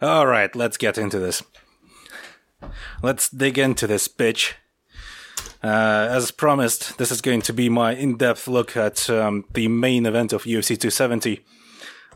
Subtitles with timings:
[0.00, 1.42] All right, let's get into this.
[3.02, 4.54] Let's dig into this bitch.
[5.62, 10.04] Uh, as promised, this is going to be my in-depth look at um, the main
[10.04, 11.44] event of UFC 270.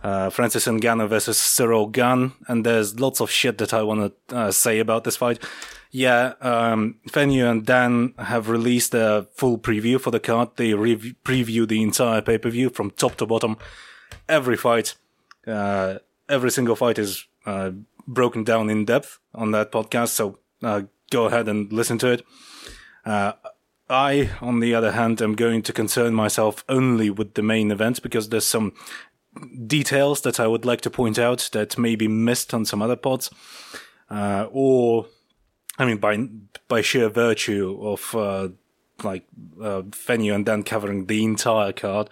[0.03, 4.37] Uh, Francis Ngannou versus Cyril Gane, and there's lots of shit that I want to
[4.37, 5.43] uh, say about this fight.
[5.91, 10.51] Yeah, um, and Dan have released a full preview for the card.
[10.57, 13.57] They re- preview the entire pay-per-view from top to bottom.
[14.29, 14.95] Every fight,
[15.47, 15.99] uh,
[16.29, 17.71] every single fight is uh,
[18.07, 20.09] broken down in depth on that podcast.
[20.09, 22.25] So uh, go ahead and listen to it.
[23.05, 23.33] Uh,
[23.89, 28.03] I, on the other hand, am going to concern myself only with the main event
[28.03, 28.75] because there's some
[29.67, 32.97] details that I would like to point out that may be missed on some other
[32.97, 33.31] pods,
[34.11, 35.07] uh, or
[35.79, 36.29] I mean, by
[36.69, 38.49] by sheer virtue of uh,
[39.03, 39.25] like
[39.63, 42.11] uh, Fenyu and Dan covering the entire card.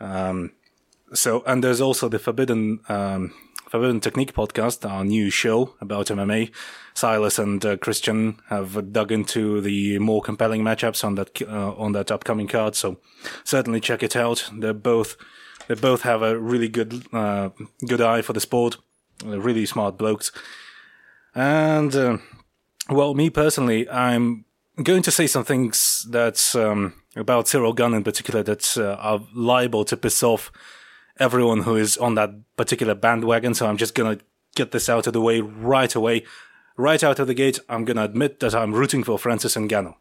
[0.00, 0.52] Um,
[1.12, 3.34] so, and there's also the Forbidden um,
[3.72, 6.50] Forbidden Technique podcast, our new show about MMA.
[6.92, 11.92] Silas and uh, Christian have dug into the more compelling matchups on that uh, on
[11.92, 12.74] that upcoming card.
[12.74, 12.98] So,
[13.44, 14.50] certainly check it out.
[14.52, 15.16] They're both
[15.68, 17.48] they both have a really good uh,
[17.88, 18.76] good eye for the sport.
[19.24, 20.32] They're really smart blokes.
[21.34, 22.18] And uh,
[22.90, 24.44] well, me personally, I'm
[24.82, 29.22] going to say some things that um, about Cyril Gane in particular that uh, are
[29.34, 30.52] liable to piss off
[31.18, 33.54] everyone who is on that particular bandwagon.
[33.54, 34.18] So I'm just gonna
[34.54, 36.24] get this out of the way right away,
[36.76, 37.58] right out of the gate.
[37.68, 39.94] I'm gonna admit that I'm rooting for Francis Ngannou,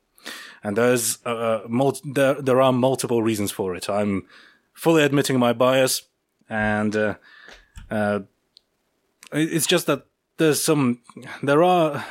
[0.64, 3.90] and there's uh, mul- there there are multiple reasons for it.
[3.90, 4.26] I'm
[4.74, 6.04] fully admitting my bias,
[6.50, 7.16] and uh,
[7.90, 8.20] uh,
[9.32, 10.06] it's just that
[10.38, 11.00] there's some
[11.44, 12.06] there are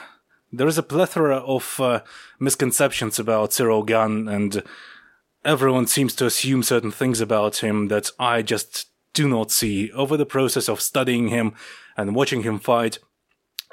[0.53, 2.01] there is a plethora of uh,
[2.39, 4.63] misconceptions about Cyril Gane, and
[5.45, 9.91] everyone seems to assume certain things about him that I just do not see.
[9.93, 11.55] Over the process of studying him
[11.97, 12.99] and watching him fight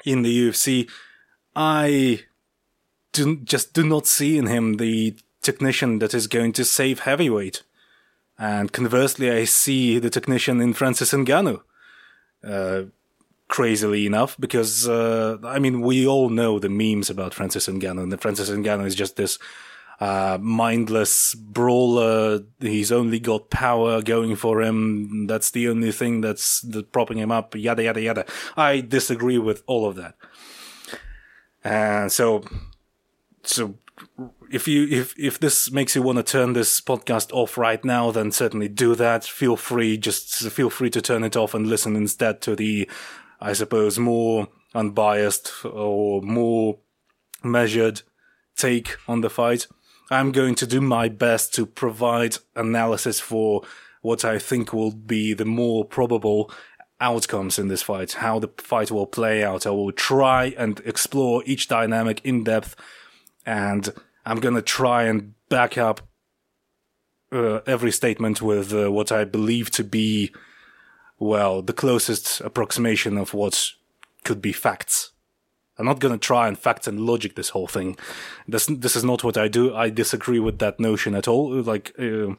[0.04, 0.88] in the UFC,
[1.54, 2.24] I
[3.12, 7.62] do, just do not see in him the technician that is going to save heavyweight.
[8.38, 11.60] And conversely, I see the technician in Francis Ngannou.
[12.44, 12.82] Uh,
[13.48, 18.20] crazily enough, because, uh, I mean, we all know the memes about Francis Ngannou, and
[18.20, 19.38] Francis Ngannou is just this,
[20.00, 22.40] uh, mindless brawler.
[22.60, 25.26] He's only got power going for him.
[25.26, 28.26] That's the only thing that's, propping him up, yada, yada, yada.
[28.56, 30.14] I disagree with all of that.
[31.64, 32.44] And so,
[33.42, 33.74] so
[34.50, 38.10] if you if if this makes you want to turn this podcast off right now,
[38.10, 39.24] then certainly do that.
[39.24, 42.88] Feel free, just feel free to turn it off and listen instead to the,
[43.40, 46.78] I suppose, more unbiased or more
[47.42, 48.02] measured
[48.56, 49.66] take on the fight.
[50.10, 53.62] I'm going to do my best to provide analysis for
[54.00, 56.50] what I think will be the more probable
[57.00, 59.66] outcomes in this fight, how the fight will play out.
[59.66, 62.74] I will try and explore each dynamic in depth
[63.44, 63.92] and
[64.24, 66.02] I'm gonna try and back up
[67.32, 70.32] uh, every statement with uh, what I believe to be,
[71.18, 73.72] well, the closest approximation of what
[74.24, 75.12] could be facts.
[75.78, 77.96] I'm not gonna try and facts and logic this whole thing.
[78.46, 79.74] This this is not what I do.
[79.74, 81.50] I disagree with that notion at all.
[81.62, 82.34] Like uh,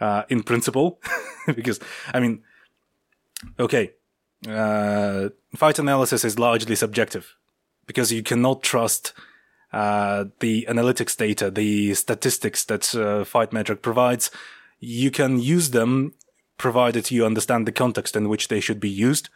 [0.00, 1.00] uh in principle,
[1.46, 1.80] because
[2.14, 2.42] I mean,
[3.58, 3.92] okay,
[4.48, 7.36] uh, fight analysis is largely subjective
[7.86, 9.12] because you cannot trust
[9.72, 14.30] uh, the analytics data, the statistics that uh, FightMetric provides,
[14.78, 16.12] you can use them
[16.58, 19.28] provided you understand the context in which they should be used.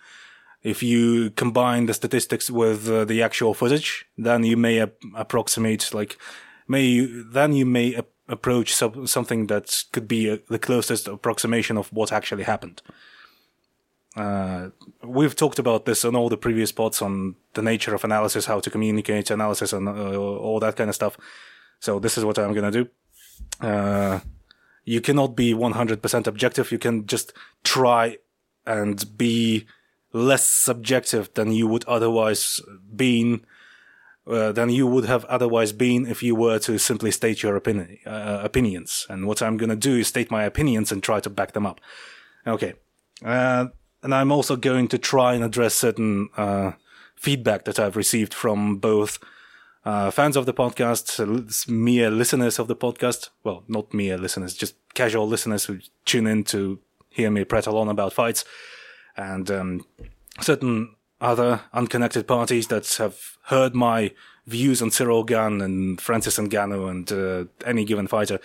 [0.66, 5.94] If you combine the statistics with uh, the actual footage, then you may ap- approximate,
[5.94, 6.18] like,
[6.66, 11.06] may you, then you may ap- approach sub- something that could be uh, the closest
[11.06, 12.82] approximation of what actually happened.
[14.16, 14.70] Uh,
[15.04, 18.58] we've talked about this on all the previous pods on the nature of analysis, how
[18.58, 21.16] to communicate analysis, and uh, all that kind of stuff.
[21.78, 22.88] So this is what I'm gonna do.
[23.60, 24.18] Uh,
[24.84, 26.72] you cannot be 100% objective.
[26.72, 27.32] You can just
[27.62, 28.16] try
[28.66, 29.66] and be
[30.16, 32.60] less subjective than you would otherwise
[32.94, 33.44] been,
[34.26, 37.98] uh, than you would have otherwise been if you were to simply state your opinion,
[38.06, 39.06] uh, opinions.
[39.08, 41.80] And what I'm gonna do is state my opinions and try to back them up.
[42.46, 42.74] Okay.
[43.24, 43.66] Uh,
[44.02, 46.72] and I'm also going to try and address certain uh,
[47.16, 49.18] feedback that I've received from both
[49.84, 53.30] uh, fans of the podcast, mere listeners of the podcast.
[53.42, 57.88] Well, not mere listeners, just casual listeners who tune in to hear me prattle on
[57.88, 58.44] about fights,
[59.16, 59.86] and um,
[60.40, 64.12] certain other unconnected parties that have heard my
[64.46, 68.38] views on Cyril Gane and Francis Ngannou and uh, any given fighter,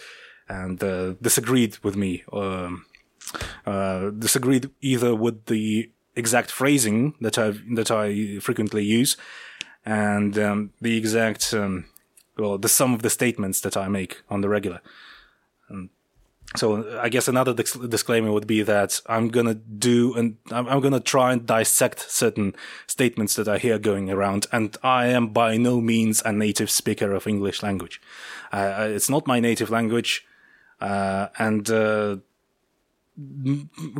[0.47, 2.23] and uh, disagreed with me.
[2.31, 2.85] Um,
[3.65, 9.17] uh, disagreed either with the exact phrasing that I that I frequently use,
[9.85, 11.85] and um, the exact um,
[12.37, 14.81] well the sum of the statements that I make on the regular.
[16.55, 20.99] So I guess another dis- disclaimer would be that I'm gonna do and I'm, gonna
[20.99, 22.55] try and dissect certain
[22.87, 27.13] statements that I hear going around, and I am by no means a native speaker
[27.13, 28.01] of English language.
[28.51, 30.25] Uh, it's not my native language,
[30.81, 32.17] uh, and uh,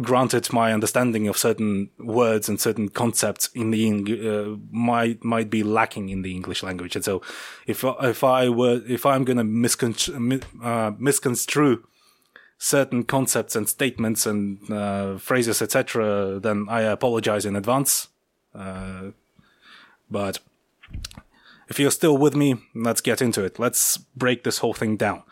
[0.02, 5.64] granted, my understanding of certain words and certain concepts in the uh, might might be
[5.64, 7.22] lacking in the English language, and so
[7.66, 11.84] if if I were if I'm gonna uh, misconstrue
[12.62, 18.10] certain concepts and statements and uh, phrases, etc., then I apologize in advance.
[18.54, 19.12] Uh,
[20.12, 20.38] but
[21.70, 23.58] if you're still with me, let's get into it.
[23.58, 25.24] Let's break this whole thing down.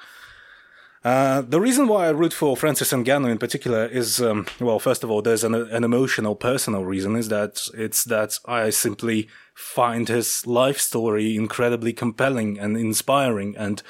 [1.04, 5.04] Uh, the reason why I root for Francis Ngannou in particular is, um, well, first
[5.04, 7.16] of all, there's an, an, emotional, personal reason.
[7.16, 13.84] Is that it's that I simply find his life story incredibly compelling and inspiring, and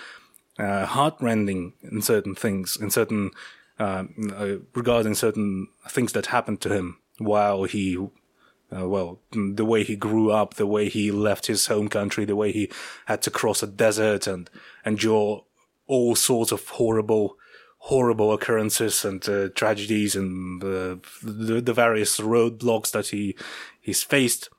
[0.59, 3.31] uh, heartrending in certain things, in certain
[3.79, 4.03] uh,
[4.33, 9.95] uh, regarding certain things that happened to him while he, uh, well, the way he
[9.95, 12.69] grew up, the way he left his home country, the way he
[13.05, 14.49] had to cross a desert and
[14.85, 15.45] endure
[15.87, 17.37] all sorts of horrible,
[17.77, 23.35] horrible occurrences and uh, tragedies and the, the various roadblocks that he
[23.79, 24.49] he's faced.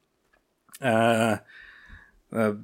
[0.80, 1.36] Uh,
[2.32, 2.54] uh,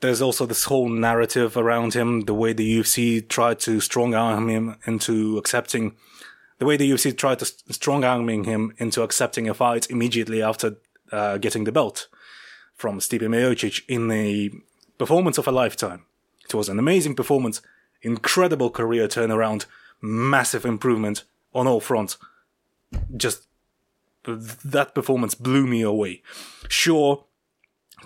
[0.00, 4.48] there's also this whole narrative around him, the way the UFC tried to strong arm
[4.48, 5.94] him into accepting,
[6.58, 10.76] the way the UFC tried to strong arming him into accepting a fight immediately after
[11.12, 12.08] uh, getting the belt
[12.74, 14.50] from Stipe Miocic in a
[14.96, 16.06] performance of a lifetime.
[16.44, 17.60] It was an amazing performance,
[18.02, 19.66] incredible career turnaround,
[20.00, 21.24] massive improvement
[21.54, 22.16] on all fronts.
[23.16, 23.46] Just
[24.24, 26.22] that performance blew me away.
[26.68, 27.24] Sure,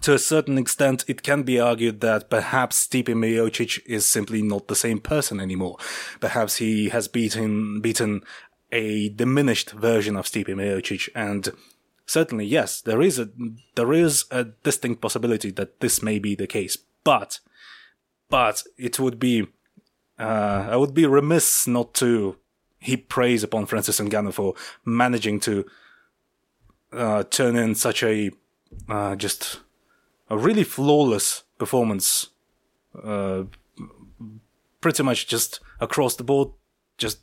[0.01, 4.69] to a certain extent, it can be argued that perhaps Stipe Miocic is simply not
[4.69, 5.77] the same person anymore.
[6.21, 8.23] Perhaps he has beaten beaten
[8.73, 11.51] a diminished version of Stipe Miocic, and
[12.07, 13.29] certainly, yes, there is a
[13.77, 16.77] there is a distinct possibility that this may be the case.
[17.05, 17.41] But,
[18.31, 19.47] but it would be,
[20.19, 22.37] uh, I would be remiss not to
[22.79, 24.55] heap praise upon Francis Ngannou for
[24.85, 25.67] managing to
[26.93, 28.31] uh, turn in such a
[28.89, 29.61] uh, just
[30.29, 32.31] a really flawless performance.
[33.03, 33.45] Uh,
[34.81, 36.51] pretty much just across the board,
[36.99, 37.21] just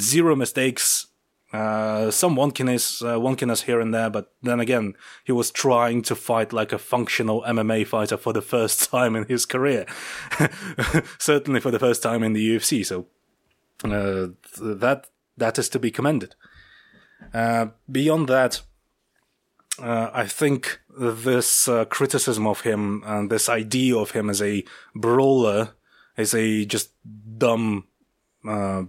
[0.00, 1.06] zero mistakes.
[1.52, 6.16] Uh, some wonkiness, uh, wonkiness here and there, but then again, he was trying to
[6.16, 9.86] fight like a functional MMA fighter for the first time in his career.
[11.18, 12.84] Certainly for the first time in the UFC.
[12.84, 13.06] So
[13.84, 16.34] uh, that that is to be commended.
[17.32, 18.62] Uh, beyond that,
[19.80, 24.64] uh, I think this uh, criticism of him and this idea of him as a
[24.94, 25.70] brawler
[26.16, 26.90] is a just
[27.38, 27.86] dumb,
[28.48, 28.84] uh,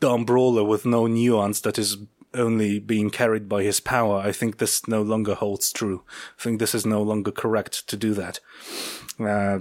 [0.00, 1.98] dumb brawler with no nuance that is
[2.34, 4.18] only being carried by his power.
[4.18, 6.02] I think this no longer holds true.
[6.38, 8.40] I think this is no longer correct to do that.
[9.18, 9.60] Uh,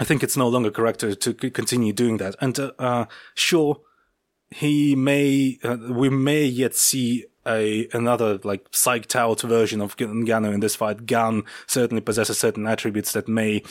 [0.00, 2.36] I think it's no longer correct to, to continue doing that.
[2.40, 3.80] And uh, uh, sure,
[4.50, 10.54] he may, uh, we may yet see a another like psyched out version of Ngannou
[10.54, 11.06] in this fight.
[11.06, 13.62] Gane certainly possesses certain attributes that may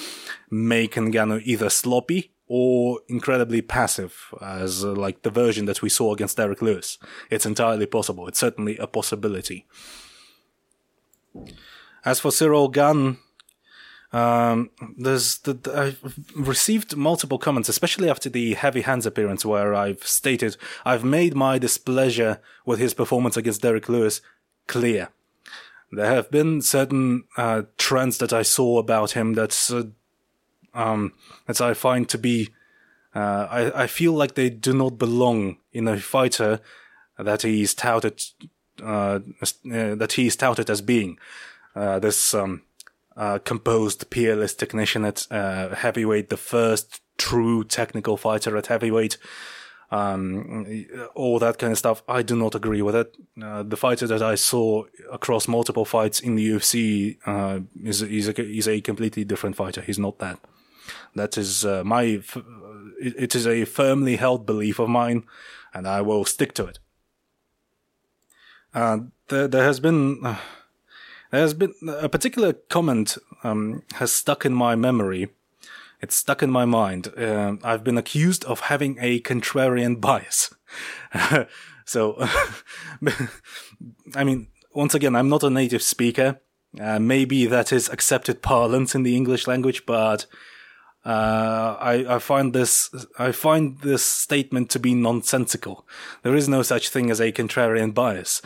[0.50, 6.13] make Ngannou either sloppy or incredibly passive, as uh, like the version that we saw
[6.13, 6.98] against Derrick Lewis.
[7.29, 8.27] It's entirely possible.
[8.27, 9.67] It's certainly a possibility.
[12.05, 13.17] As for Cyril Gane,
[14.14, 20.04] um, there's the, I've received multiple comments, especially after the heavy hands appearance, where I've
[20.04, 24.22] stated I've made my displeasure with his performance against Derrick Lewis
[24.68, 25.10] clear.
[25.92, 31.14] There have been certain uh, trends that I saw about him that uh, um,
[31.46, 32.50] that I find to be
[33.16, 36.60] uh, I, I feel like they do not belong in a fighter
[37.18, 38.22] that he's touted
[38.82, 39.20] uh,
[39.72, 41.18] uh, that he's touted as being.
[41.76, 42.64] Uh, this um,
[43.17, 49.17] uh, composed, peerless technician at uh, heavyweight, the first true technical fighter at heavyweight,
[49.89, 52.03] um, all that kind of stuff.
[52.07, 53.15] I do not agree with it.
[53.41, 58.27] Uh, the fighter that I saw across multiple fights in the UFC uh, is is
[58.27, 59.81] a, is a completely different fighter.
[59.81, 60.39] He's not that.
[61.15, 62.21] That is uh, my.
[63.00, 65.24] It, it is a firmly held belief of mine,
[65.74, 66.79] and I will stick to it.
[68.74, 70.38] Uh, there, there has been
[71.38, 75.29] there's been a particular comment um, has stuck in my memory.
[76.01, 77.08] It's stuck in my mind.
[77.17, 80.53] Uh, I've been accused of having a contrarian bias.
[81.88, 82.17] So,
[84.13, 86.41] I mean, once again, I'm not a native speaker.
[86.77, 90.25] Uh, maybe that is accepted parlance in the English language, but
[91.06, 95.88] uh, I, I find this I find this statement to be nonsensical.
[96.24, 98.41] There is no such thing as a contrarian bias.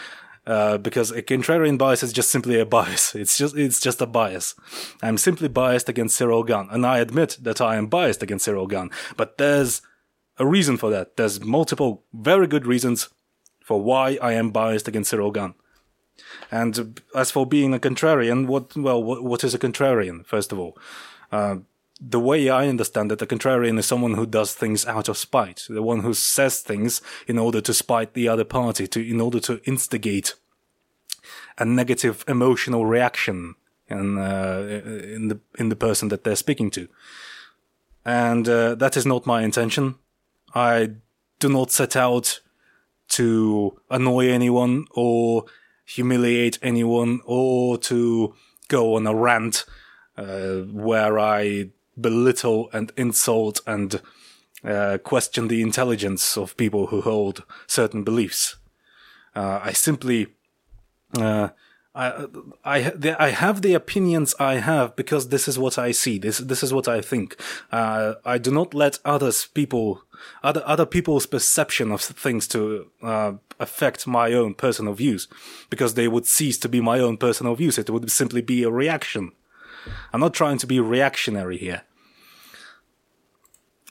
[0.47, 3.13] Uh, because a contrarian bias is just simply a bias.
[3.21, 4.55] It's just it's just a bias.
[5.03, 8.67] I'm simply biased against Cyril Gane, and I admit that I am biased against Cyril
[8.67, 8.89] Gane.
[9.15, 9.81] But there's
[10.37, 11.15] a reason for that.
[11.15, 13.09] There's multiple very good reasons
[13.63, 15.53] for why I am biased against Cyril Gane.
[16.49, 20.25] And as for being a contrarian, what well, what, what is a contrarian?
[20.25, 20.75] First of all,
[21.31, 21.57] uh,
[22.01, 25.67] the way I understand it, a contrarian is someone who does things out of spite,
[25.69, 29.39] the one who says things in order to spite the other party, to in order
[29.41, 30.33] to instigate
[31.59, 33.53] a negative emotional reaction
[33.87, 36.87] in uh, in the in the person that they're speaking to,
[38.03, 39.95] and uh, that is not my intention.
[40.55, 40.95] I
[41.39, 42.39] do not set out
[43.09, 45.45] to annoy anyone or
[45.85, 48.33] humiliate anyone or to
[48.69, 49.65] go on a rant
[50.17, 51.69] uh, where I
[52.01, 54.01] belittle and insult and
[54.63, 58.57] uh, question the intelligence of people who hold certain beliefs.
[59.35, 60.27] Uh, I simply,
[61.17, 61.49] uh,
[61.95, 62.27] I,
[62.63, 66.19] I, I have the opinions I have because this is what I see.
[66.19, 67.37] This, this is what I think.
[67.71, 70.03] Uh, I do not let others people,
[70.43, 75.27] other, other people's perception of things to, uh, affect my own personal views
[75.69, 77.77] because they would cease to be my own personal views.
[77.77, 79.31] It would simply be a reaction.
[80.13, 81.83] I'm not trying to be reactionary here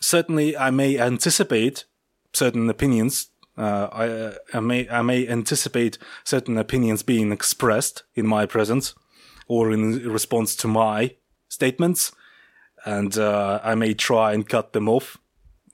[0.01, 1.85] certainly I may anticipate
[2.33, 3.29] certain opinions.
[3.57, 8.95] Uh, I, uh, I may I may anticipate certain opinions being expressed in my presence
[9.47, 11.17] or in response to my
[11.49, 12.13] statements,
[12.85, 15.19] and uh, I may try and cut them off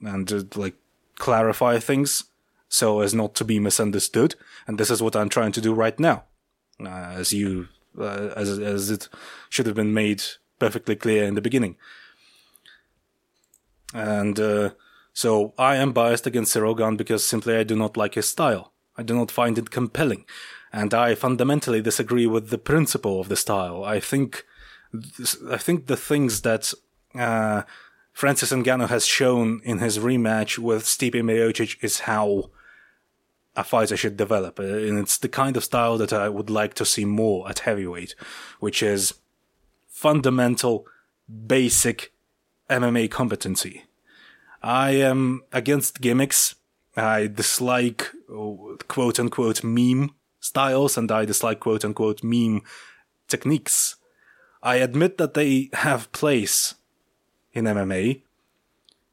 [0.01, 0.75] and uh, like
[1.15, 2.25] clarify things
[2.69, 4.35] so as not to be misunderstood.
[4.67, 6.23] And this is what I'm trying to do right now,
[6.83, 9.07] uh, as you uh, as as it
[9.49, 10.23] should have been made
[10.59, 11.77] perfectly clear in the beginning.
[13.97, 14.69] And uh,
[15.11, 18.73] so I am biased against Gane because simply I do not like his style.
[18.95, 20.25] I do not find it compelling.
[20.71, 23.83] And I fundamentally disagree with the principle of the style.
[23.83, 24.45] I think,
[25.49, 26.73] I think the things that,
[27.15, 27.63] uh,
[28.13, 32.51] Francis Ngannou has shown in his rematch with Stipe Miocic is how
[33.55, 34.59] a fighter should develop.
[34.59, 37.59] Uh, and it's the kind of style that I would like to see more at
[37.59, 38.13] heavyweight,
[38.59, 39.15] which is
[39.87, 40.85] fundamental,
[41.47, 42.13] basic
[42.69, 43.86] MMA competency.
[44.61, 46.55] I am against gimmicks.
[46.95, 52.61] I dislike uh, quote unquote meme styles and I dislike quote unquote meme
[53.27, 53.95] techniques.
[54.63, 56.75] I admit that they have place
[57.53, 58.21] in MMA,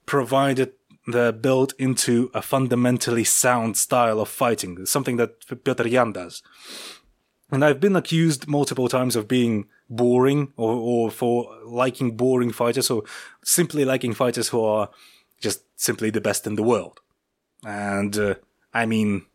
[0.07, 0.73] provided
[1.07, 6.43] they're built into a fundamentally sound style of fighting, something that Petr Yan does.
[7.51, 12.91] And I've been accused multiple times of being boring or, or for liking boring fighters
[12.91, 13.05] or
[13.45, 14.89] simply liking fighters who are
[15.77, 17.01] simply the best in the world.
[17.65, 18.35] And uh,
[18.73, 19.27] I mean,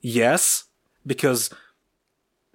[0.00, 0.64] yes,
[1.06, 1.50] because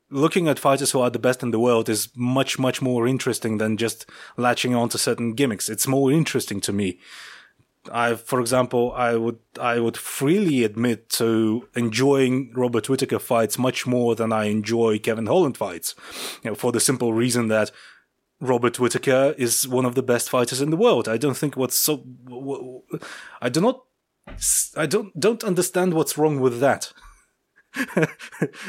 [0.10, 3.58] looking at fighters who are the best in the world is much, much more interesting
[3.58, 4.06] than just
[4.38, 5.70] latching on to certain gimmicks.
[5.70, 7.00] It's more interesting to me
[7.92, 13.86] I, for example, I would I would freely admit to enjoying Robert Whitaker fights much
[13.86, 15.96] more than I enjoy Kevin Holland fights,
[16.44, 17.72] you know, for the simple reason that
[18.42, 21.08] Robert Whitaker is one of the best fighters in the world.
[21.08, 22.06] I don't think what's so
[23.42, 23.84] I do not
[24.76, 26.92] I don't don't understand what's wrong with that.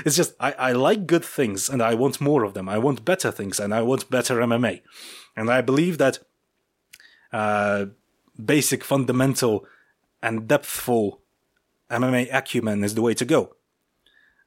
[0.05, 2.69] it's just I, I like good things and I want more of them.
[2.69, 4.83] I want better things and I want better MMA,
[5.37, 6.19] and I believe that.
[7.33, 7.87] Uh,
[8.43, 9.67] basic, fundamental,
[10.23, 11.19] and depthful
[11.91, 13.57] MMA acumen is the way to go.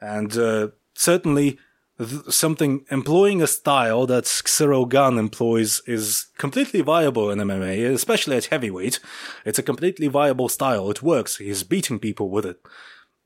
[0.01, 1.57] And uh, certainly,
[1.99, 8.37] th- something employing a style that Cyril Gane employs is completely viable in MMA, especially
[8.37, 8.99] at heavyweight.
[9.45, 10.89] It's a completely viable style.
[10.89, 11.37] It works.
[11.37, 12.59] He's beating people with it.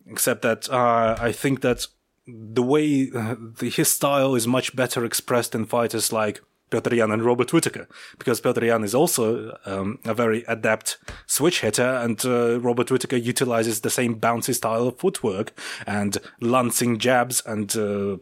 [0.08, 1.88] Except that uh, I think that
[2.27, 7.12] the way uh, the, his style is much better expressed in fighters like Petr Yan
[7.12, 7.88] and Robert Whitaker,
[8.18, 13.15] because Petr Yan is also um, a very adept switch hitter, and uh, Robert Whitaker
[13.15, 15.53] utilizes the same bouncy style of footwork
[15.86, 18.18] and lancing jabs and uh,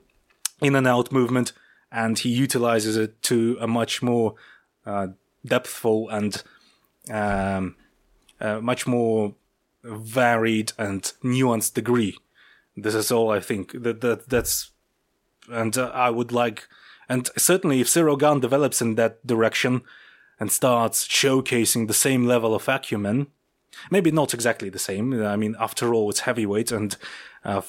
[0.61, 1.53] in and out movement,
[1.91, 4.35] and he utilizes it to a much more
[4.85, 5.07] uh,
[5.45, 6.43] depthful and
[7.09, 7.75] um,
[8.39, 9.35] uh, much more
[9.83, 12.17] varied and nuanced degree.
[12.77, 14.71] This is all I think that, that that's,
[15.49, 16.67] and uh, I would like
[17.11, 19.81] and certainly if Cyril Gane develops in that direction
[20.39, 23.27] and starts showcasing the same level of acumen,
[23.89, 25.21] maybe not exactly the same.
[25.21, 26.95] I mean, after all, it's heavyweight, and
[27.43, 27.59] uh,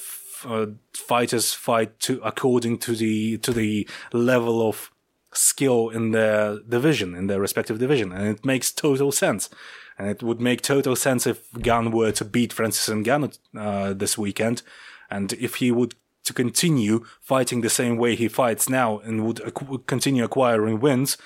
[0.45, 4.91] uh, fighters fight to according to the to the level of
[5.33, 9.49] skill in their division, in their respective division, and it makes total sense.
[9.97, 14.17] And it would make total sense if Gane were to beat Francis Ngannou uh, this
[14.17, 14.63] weekend,
[15.09, 19.41] and if he would to continue fighting the same way he fights now and would
[19.41, 21.17] ac- continue acquiring wins,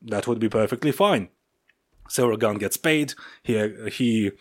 [0.00, 1.28] that would be perfectly fine.
[2.08, 3.14] Cyril Gane gets paid.
[3.42, 3.54] He
[3.92, 4.32] he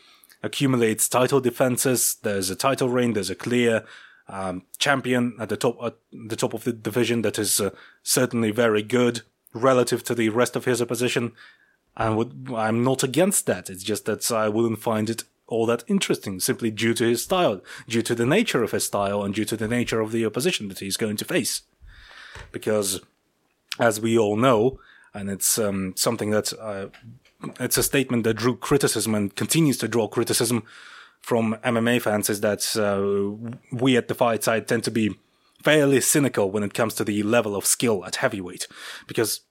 [0.42, 2.18] accumulates title defenses.
[2.24, 3.14] There's a title reign.
[3.14, 3.86] There's a clear
[4.30, 7.72] um, champion at the top at the top of the division that is uh,
[8.04, 9.22] certainly very good
[9.54, 11.34] relative to the rest of his opposition.
[11.98, 13.70] And would, I'm not against that.
[13.70, 17.62] It's just that I wouldn't find it all that interesting simply due to his style,
[17.88, 20.70] due to the nature of his style, and due to the nature of the opposition
[20.70, 21.64] that he's going to face.
[22.52, 23.02] Because,
[23.80, 24.80] as we all know,
[25.14, 26.88] and it's um, something that uh,
[27.60, 30.64] it's a statement that drew criticism and continues to draw criticism
[31.22, 35.16] from MMA fans is that uh, we at the Fight Site tend to be
[35.64, 38.68] fairly cynical when it comes to the level of skill at heavyweight.
[39.08, 39.42] Because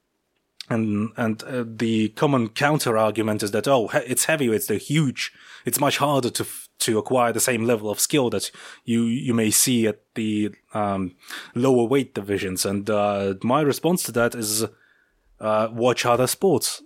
[0.70, 5.32] and and uh, the common counter argument is that oh it's heavyweights they're huge
[5.64, 6.44] it's much harder to
[6.78, 8.50] to acquire the same level of skill that
[8.84, 11.16] you you may see at the um,
[11.54, 12.64] lower weight divisions.
[12.64, 14.64] And uh, my response to that is
[15.40, 16.82] uh, watch other sports.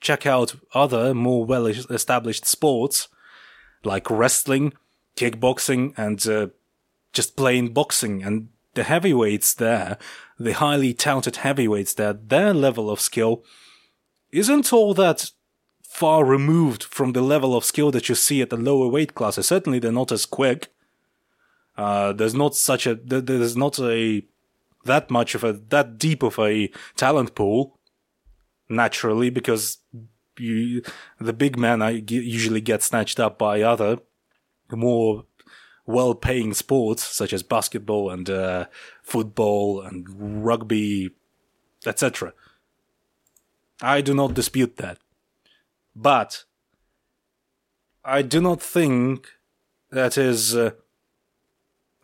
[0.00, 3.08] Check out other more well established sports
[3.84, 4.72] like wrestling,
[5.16, 6.48] kickboxing, and uh,
[7.12, 8.22] just plain boxing.
[8.22, 9.98] And the heavyweights there,
[10.38, 13.44] the highly talented heavyweights there, their level of skill
[14.30, 15.30] isn't all that
[15.82, 19.46] far removed from the level of skill that you see at the lower weight classes.
[19.46, 20.68] Certainly, they're not as quick.
[21.76, 24.22] Uh, there's not such a there's not a
[24.84, 27.78] that much of a that deep of a talent pool
[28.68, 29.78] naturally because
[30.40, 30.82] you,
[31.20, 33.98] the big men usually get snatched up by other
[34.70, 35.24] more
[35.86, 38.66] well-paying sports such as basketball and uh,
[39.02, 40.06] football and
[40.44, 41.10] rugby,
[41.86, 42.32] etc.
[43.82, 44.98] I do not dispute that,
[45.96, 46.44] but
[48.04, 49.28] I do not think
[49.90, 50.72] that is uh,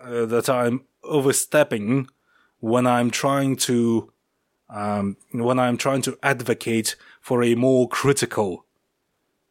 [0.01, 2.09] uh, that I'm overstepping
[2.61, 4.13] when I'm trying to
[4.69, 8.65] um, when I'm trying to advocate for a more critical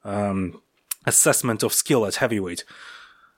[0.04, 0.62] um,
[1.06, 2.64] assessment of skill at heavyweight.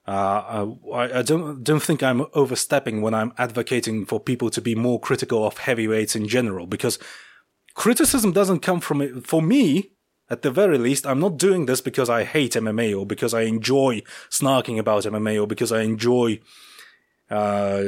[0.07, 4.73] Uh, I, I, don't don't think I'm overstepping when I'm advocating for people to be
[4.73, 6.97] more critical of heavyweights in general, because
[7.73, 9.27] criticism doesn't come from it.
[9.27, 9.91] For me,
[10.29, 13.41] at the very least, I'm not doing this because I hate MMA or because I
[13.41, 16.39] enjoy snarking about MMA or because I enjoy
[17.29, 17.83] uh,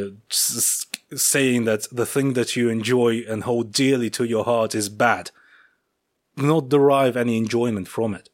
[1.15, 5.31] saying that the thing that you enjoy and hold dearly to your heart is bad.
[6.35, 8.29] Do not derive any enjoyment from it.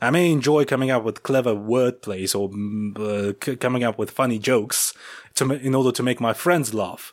[0.00, 4.10] I may enjoy coming up with clever wordplays or mm, uh, c- coming up with
[4.10, 4.94] funny jokes
[5.34, 7.12] to in order to make my friends laugh.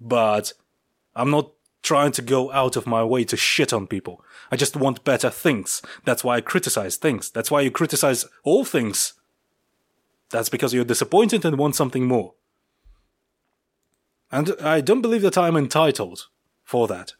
[0.00, 0.52] But
[1.14, 4.24] I'm not trying to go out of my way to shit on people.
[4.50, 5.80] I just want better things.
[6.04, 7.30] That's why I criticize things.
[7.30, 9.14] That's why you criticize all things.
[10.30, 12.34] That's because you're disappointed and want something more.
[14.32, 16.26] And I don't believe that I'm entitled
[16.64, 17.12] for that.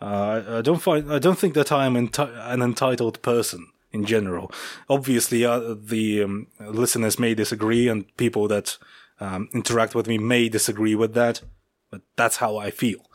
[0.00, 4.04] Uh, I don't find, I don't think that I am enti- an entitled person in
[4.04, 4.52] general.
[4.88, 8.78] Obviously, uh, the um, listeners may disagree, and people that
[9.20, 11.42] um, interact with me may disagree with that,
[11.90, 13.10] but that's how I feel.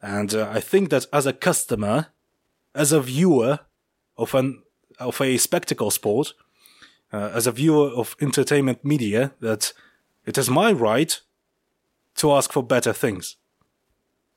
[0.00, 2.06] And uh, I think that as a customer,
[2.74, 3.60] as a viewer
[4.16, 4.62] of an
[4.98, 6.34] of a spectacle sport,
[7.12, 9.72] uh, as a viewer of entertainment media, that
[10.26, 11.20] it is my right
[12.18, 13.36] to ask for better things.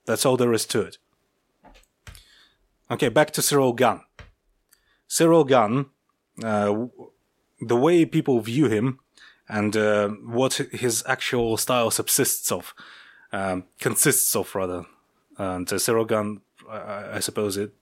[0.06, 0.98] That's all there is to it.
[2.90, 4.02] Okay, back to Cyril Gane.
[5.08, 5.86] Cyril Gane,
[6.44, 6.88] uh,
[7.60, 9.00] the way people view him
[9.48, 12.74] and uh, what his actual style subsists of,
[13.32, 14.86] um, consists of rather.
[15.38, 17.74] And uh, Cyril Gane, I, I, suppose it.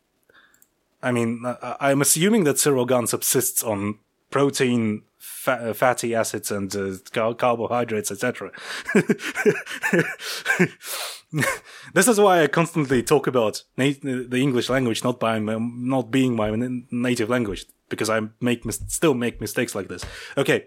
[1.02, 6.76] I mean, I, I'm assuming that Cyril Gane subsists on protein, fa- fatty acids, and
[6.76, 8.52] uh, car- carbohydrates, etc.
[11.94, 16.12] this is why I constantly talk about na- the English language not by my, not
[16.12, 16.52] being my
[16.92, 20.06] native language because I make mis- still make mistakes like this.
[20.38, 20.66] Okay,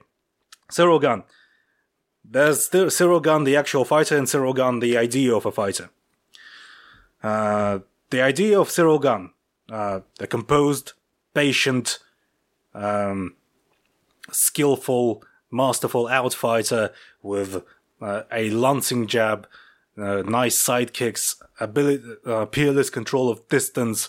[0.71, 1.23] Cyril Gane.
[2.25, 5.91] There's still Cyril Gane, the actual fighter, and Cyril Gane, the idea of a fighter.
[7.23, 9.31] Uh, the idea of Cyril Gane,
[9.71, 10.93] uh, a composed,
[11.35, 11.99] patient,
[12.75, 13.35] um,
[14.33, 16.93] skillful, masterful outfighter
[17.23, 17.63] with
[18.01, 19.47] uh, a lancing jab,
[19.97, 24.09] uh, nice side kicks, ability, uh, peerless control of distance,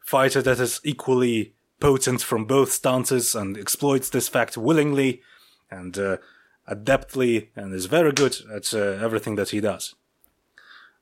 [0.00, 5.20] fighter that is equally potent from both stances and exploits this fact willingly
[5.70, 6.16] and uh,
[6.68, 9.94] adeptly and is very good at uh, everything that he does.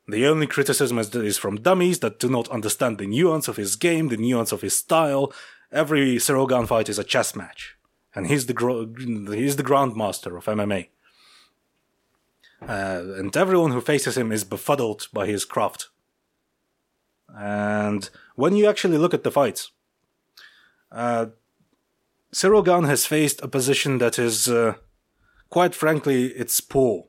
[0.08, 4.08] The only criticism is, from dummies that do not understand the nuance of his game,
[4.08, 5.32] the nuance of his style.
[5.70, 7.76] Every Cyril fight is a chess match,
[8.14, 10.88] and he's the gro- he's the grandmaster of MMA.
[12.62, 15.88] Uh, and everyone who faces him is befuddled by his craft.
[17.34, 19.72] And when you actually look at the fights,
[20.92, 21.26] uh,
[22.32, 24.74] Cyril Gane has faced a position that is, uh,
[25.50, 27.06] quite frankly, it's poor.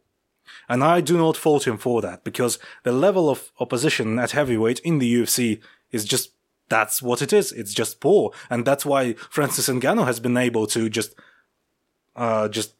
[0.68, 4.80] And I do not fault him for that, because the level of opposition at heavyweight
[4.80, 5.62] in the UFC
[5.92, 6.32] is just,
[6.74, 7.52] that's what it is.
[7.52, 8.32] It's just poor.
[8.50, 11.14] And that's why Francis Ngannou has been able to just,
[12.16, 12.74] uh, just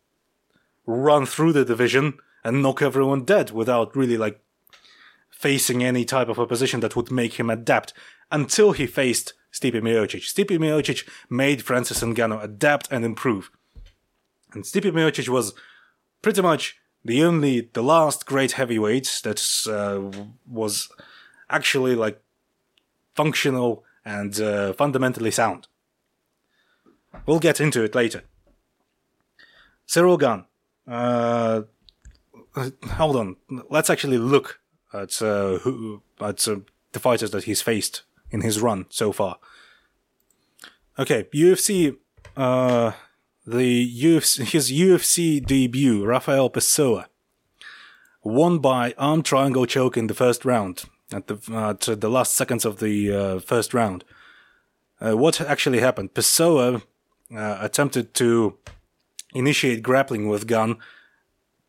[0.88, 4.42] run through the division and knock everyone dead without really like
[5.30, 7.94] facing any type of opposition that would make him adapt
[8.32, 10.24] until he faced Stipe Miocic.
[10.24, 13.52] Stipe Miocic made Francis Ngannou adapt and improve.
[14.54, 15.54] And Stipe Miocic was
[16.24, 20.90] pretty much the only, the last great heavyweight that uh, was
[21.48, 22.23] actually like
[23.16, 25.68] functional and uh, fundamentally sound.
[27.26, 28.24] We'll get into it later.
[29.86, 30.46] Cyril Gane.
[30.88, 31.64] Uh,
[32.92, 33.36] hold on.
[33.70, 34.60] Let's actually look
[34.94, 36.58] at uh, who at uh,
[36.92, 39.38] the fighters that he's faced in his run so far.
[40.98, 41.98] Okay, UFC,
[42.38, 42.92] uh,
[43.46, 47.08] the UFC, his UFC debut, Rafael Pessoa,
[48.24, 52.66] won by arm triangle choke in the first round at the at the last seconds
[52.66, 54.04] of the uh, first round.
[55.00, 56.14] Uh, what actually happened?
[56.14, 56.82] Pessoa
[57.36, 58.58] uh, attempted to
[59.34, 60.78] initiate grappling with Gane,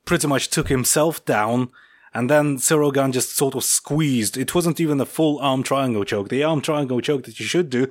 [0.04, 1.70] pretty much took himself down
[2.14, 4.36] and then Cyril Gane just sort of squeezed.
[4.36, 6.28] It wasn't even a full arm triangle choke.
[6.28, 7.90] The arm triangle choke that you should do,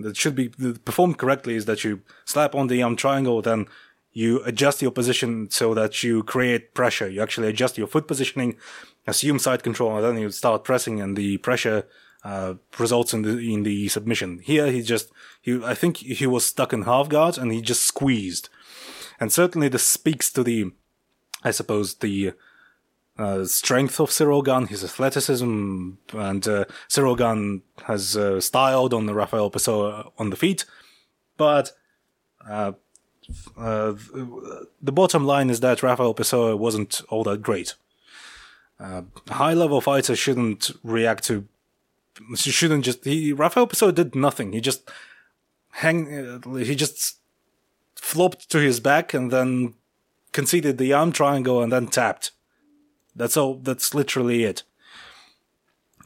[0.00, 0.48] that should be
[0.84, 3.66] performed correctly, is that you slap on the arm triangle, then
[4.12, 7.08] you adjust your position so that you create pressure.
[7.08, 8.56] You actually adjust your foot positioning,
[9.06, 11.86] assume side control, and then you start pressing, and the pressure
[12.24, 14.40] uh, results in the in the submission.
[14.40, 15.10] Here, he just
[15.40, 18.48] he I think he was stuck in half guard, and he just squeezed.
[19.20, 20.72] And certainly, this speaks to the,
[21.44, 22.32] I suppose the
[23.18, 26.64] uh, strength of Cyril Gane, his athleticism, and uh,
[27.84, 30.64] has uh, styled on the Rafael Pessoa on the feet.
[31.36, 31.72] But
[32.48, 32.72] uh,
[33.58, 33.92] uh,
[34.80, 37.74] the bottom line is that Rafael Pessoa wasn't all that great.
[38.80, 41.46] Uh, high level fighters shouldn't react to,
[42.34, 44.52] shouldn't just, he, Rafael Pessoa did nothing.
[44.52, 44.90] He just
[45.72, 47.18] hang, he just
[47.94, 49.74] flopped to his back and then
[50.32, 52.30] conceded the arm triangle and then tapped
[53.14, 53.54] that's all.
[53.56, 54.62] That's literally it.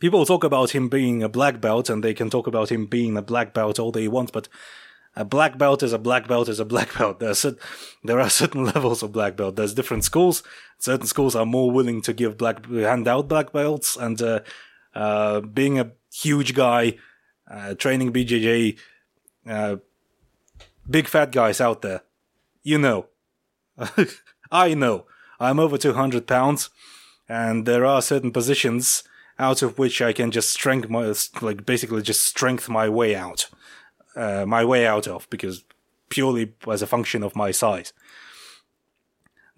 [0.00, 3.16] People talk about him being a black belt, and they can talk about him being
[3.16, 4.48] a black belt all they want, but
[5.16, 7.20] a black belt is a black belt is a black belt.
[7.20, 7.46] There's
[8.02, 9.56] there are certain levels of black belt.
[9.56, 10.42] There's different schools.
[10.78, 14.40] Certain schools are more willing to give black hand out black belts, and uh,
[14.94, 16.96] uh, being a huge guy,
[17.50, 18.78] uh, training BJJ,
[19.48, 19.76] uh,
[20.88, 22.02] big fat guys out there,
[22.62, 23.06] you know,
[24.52, 25.06] I know.
[25.40, 26.70] I'm over 200 pounds
[27.28, 29.02] and there are certain positions
[29.38, 33.50] out of which I can just strength my like basically just strength my way out,
[34.16, 35.64] uh, my way out of because
[36.08, 37.92] purely as a function of my size.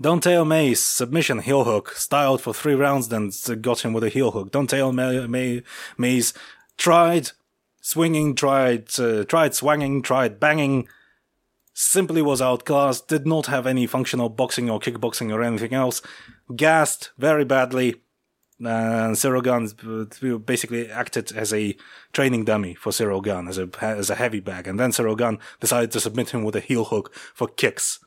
[0.00, 3.30] Don'Tale Mayes submission heel hook styled for three rounds, then
[3.62, 4.52] got him with a heel hook.
[4.52, 5.62] Don'Tale May- May-
[5.96, 6.34] Mayes
[6.76, 7.30] tried
[7.80, 10.86] swinging, tried uh, tried swinging, tried banging,
[11.72, 16.02] simply was outclassed, did not have any functional boxing or kickboxing or anything else,
[16.54, 17.96] gassed very badly,
[18.64, 21.76] and Cyril Gane uh, basically acted as a
[22.12, 24.66] training dummy for Cyril Gane, as a, as a heavy bag.
[24.66, 27.98] And then Cyril Gane decided to submit him with a heel hook for kicks.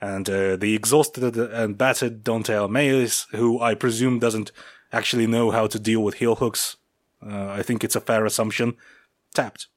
[0.00, 4.52] And uh, the exhausted and battered Dante Mayes, who I presume doesn't
[4.92, 6.76] actually know how to deal with heel hooks,
[7.24, 8.74] uh, I think it's a fair assumption,
[9.34, 9.68] tapped.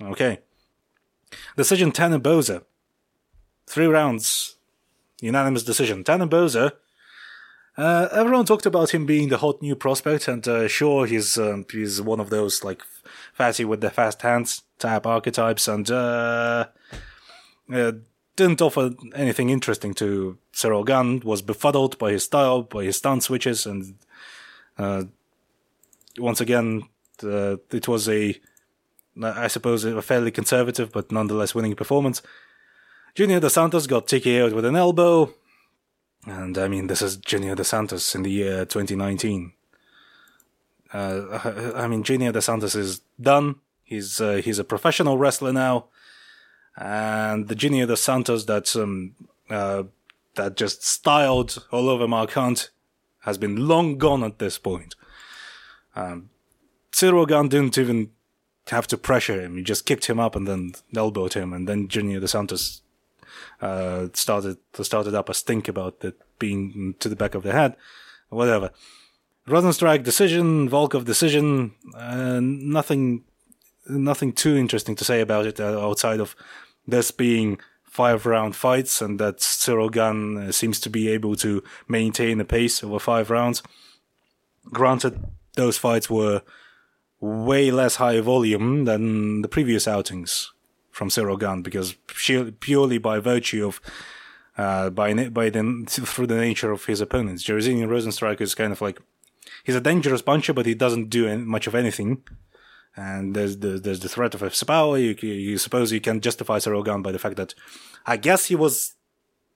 [0.00, 0.38] Okay.
[1.56, 2.20] Decision Tanner.
[3.66, 4.56] Three rounds.
[5.20, 6.04] Unanimous decision.
[6.04, 6.72] Tanner Boser.
[7.78, 11.64] Uh, everyone talked about him being the hot new prospect, and uh, sure, he's um,
[11.70, 12.82] he's one of those like
[13.32, 16.66] fatty with the fast hands type archetypes, and uh,
[17.72, 17.92] uh,
[18.34, 21.20] didn't offer anything interesting to Cyril Gane.
[21.20, 23.94] Was befuddled by his style, by his stance switches, and
[24.76, 25.04] uh,
[26.18, 26.82] once again,
[27.22, 28.40] it was a
[29.22, 32.22] I suppose a fairly conservative but nonetheless winning performance.
[33.14, 35.32] Junior Dos Santos got TKO'd with an elbow,
[36.26, 39.52] and I mean this is Junior Dos Santos in the year 2019.
[40.92, 43.56] Uh, I mean Junior Dos Santos is done.
[43.88, 45.86] He's uh, he's a professional wrestler now,
[46.76, 49.14] and the Junior dos Santos that um,
[49.48, 49.84] uh,
[50.34, 52.68] that just styled all over Mark Hunt
[53.20, 54.94] has been long gone at this point.
[55.96, 56.28] Um,
[56.92, 58.10] Cyril Gane didn't even
[58.66, 61.88] have to pressure him; he just kicked him up and then elbowed him, and then
[61.88, 62.82] Junior dos Santos
[63.60, 67.76] uh, started started up a stink about it being to the back of the head,
[68.28, 68.70] whatever.
[69.46, 73.24] Rozenstruik decision, Volkov decision, uh, nothing
[73.86, 76.36] nothing too interesting to say about it uh, outside of
[76.86, 81.62] this being five round fights and that Cyril Gane uh, seems to be able to
[81.88, 83.62] maintain a pace over five rounds.
[84.66, 85.24] Granted,
[85.54, 86.42] those fights were
[87.20, 90.52] way less high volume than the previous outings
[90.98, 91.94] from Gane because
[92.60, 93.80] purely by virtue of
[94.56, 98.80] uh, by by the through the nature of his opponents, Jairzinho Rozenstruik is kind of
[98.80, 99.00] like
[99.64, 102.22] he's a dangerous puncher, but he doesn't do much of anything
[102.98, 104.98] and there's the there's the threat of a power.
[104.98, 107.54] You, you suppose you can justify Gane by the fact that
[108.04, 108.94] I guess he was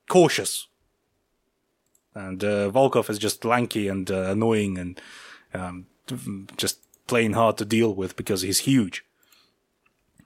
[0.09, 0.69] cautious,
[2.15, 5.01] and uh, Volkov is just lanky and uh, annoying and
[5.55, 5.87] um,
[6.57, 6.79] just
[7.09, 9.05] plain hard to deal with because he's huge.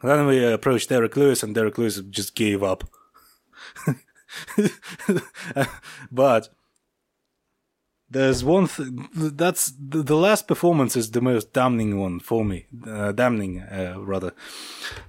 [0.06, 2.84] Then we approached Derrick Lewis, and Derrick Lewis just gave up.
[6.12, 6.48] but
[8.08, 13.12] there's one thing that's the, last performance is the most damning one for me, uh,
[13.12, 14.32] damning uh, rather,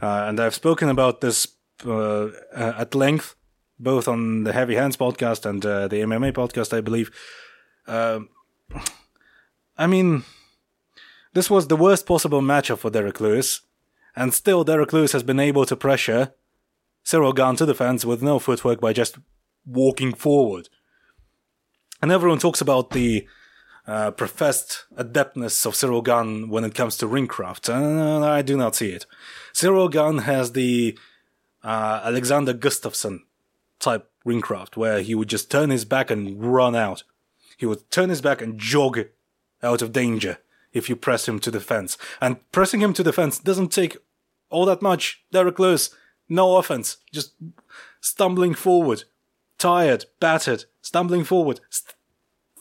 [0.01, 1.47] uh, and I've spoken about this
[1.85, 3.35] uh, at length,
[3.79, 7.11] both on the Heavy Hands podcast and uh, the MMA podcast, I believe.
[7.85, 8.29] Um,
[9.77, 10.23] I mean,
[11.33, 13.61] this was the worst possible matchup for Derrick Lewis,
[14.17, 16.33] and still Derrick Lewis has been able to pressure
[17.03, 19.19] Cyril Gane to the fence with no footwork by just
[19.63, 20.69] walking forward.
[22.01, 23.27] And everyone talks about the
[23.85, 28.75] uh, professed adeptness of Cyril Gane when it comes to ringcraft, and I do not
[28.75, 29.05] see it.
[29.53, 30.97] Cyril Gane has the
[31.63, 33.19] uh, Alexander Gustafsson
[33.79, 37.03] type ringcraft, where he would just turn his back and run out.
[37.55, 38.99] He would turn his back and jog
[39.61, 40.39] out of danger
[40.73, 41.97] if you press him to the fence.
[42.19, 43.97] And pressing him to the fence doesn't take
[44.49, 45.23] all that much.
[45.31, 45.89] Derrick Lewis,
[46.29, 47.33] no offense, just
[48.01, 49.03] stumbling forward,
[49.57, 51.59] tired, battered, stumbling forward.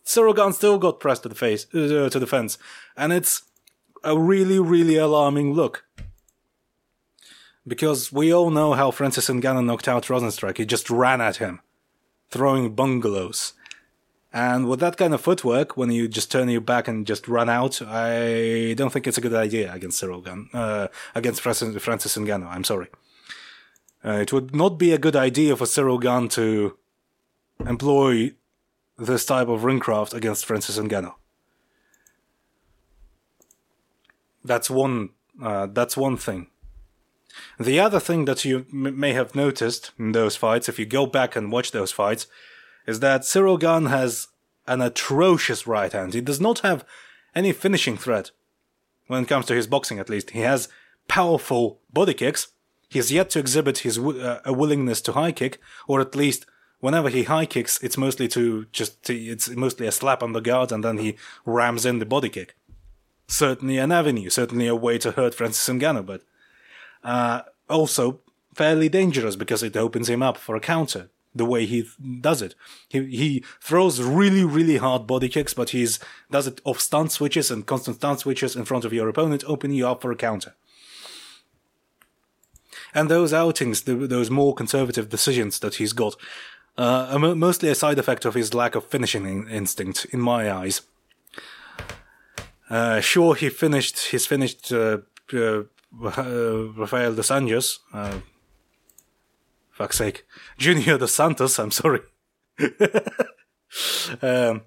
[0.04, 2.58] Cyril still got pressed to the face, uh, to the fence,
[2.96, 3.42] and it's
[4.04, 5.84] a really, really alarming look.
[7.66, 10.58] Because we all know how Francis Ngannou knocked out Rozenstruik.
[10.58, 11.60] He just ran at him,
[12.30, 13.54] throwing bungalows.
[14.36, 17.48] And with that kind of footwork, when you just turn your back and just run
[17.48, 22.18] out, I don't think it's a good idea against Cyril Gane, uh, against Francis, Francis
[22.18, 22.46] Ngannou.
[22.46, 22.88] I'm sorry.
[24.04, 26.76] Uh, it would not be a good idea for Cyril Gane to
[27.66, 28.34] employ
[28.98, 31.14] this type of ringcraft against Francis Ngannou.
[34.44, 35.10] That's one.
[35.42, 36.48] Uh, that's one thing.
[37.58, 41.06] The other thing that you m- may have noticed in those fights, if you go
[41.06, 42.26] back and watch those fights,
[42.86, 44.28] is that Cyril Gane has
[44.66, 46.14] an atrocious right hand.
[46.14, 46.84] He does not have
[47.34, 48.30] any finishing threat
[49.06, 50.30] when it comes to his boxing, at least.
[50.30, 50.68] He has
[51.08, 52.48] powerful body kicks.
[52.88, 56.46] He has yet to exhibit his uh, a willingness to high kick, or at least
[56.80, 60.72] whenever he high kicks, it's mostly to just it's mostly a slap on the guard
[60.72, 62.56] and then he rams in the body kick.
[63.28, 66.22] Certainly an avenue, certainly a way to hurt Francis Ngannou, but
[67.02, 68.20] uh, also
[68.54, 71.10] fairly dangerous because it opens him up for a counter.
[71.36, 71.84] The way he
[72.20, 72.54] does it,
[72.88, 75.98] he he throws really really hard body kicks, but he's
[76.30, 79.76] does it off stance switches and constant stance switches in front of your opponent, opening
[79.76, 80.54] you up for a counter.
[82.94, 86.16] And those outings, the, those more conservative decisions that he's got,
[86.78, 90.80] uh, mostly a side effect of his lack of finishing instinct, in my eyes.
[92.70, 93.98] Uh, sure, he finished.
[94.10, 94.98] He's finished uh,
[95.32, 97.78] uh, Rafael dos Anjos.
[99.76, 100.24] Fuck's sake,
[100.56, 101.58] Junior dos Santos.
[101.58, 102.00] I'm sorry.
[104.22, 104.62] um,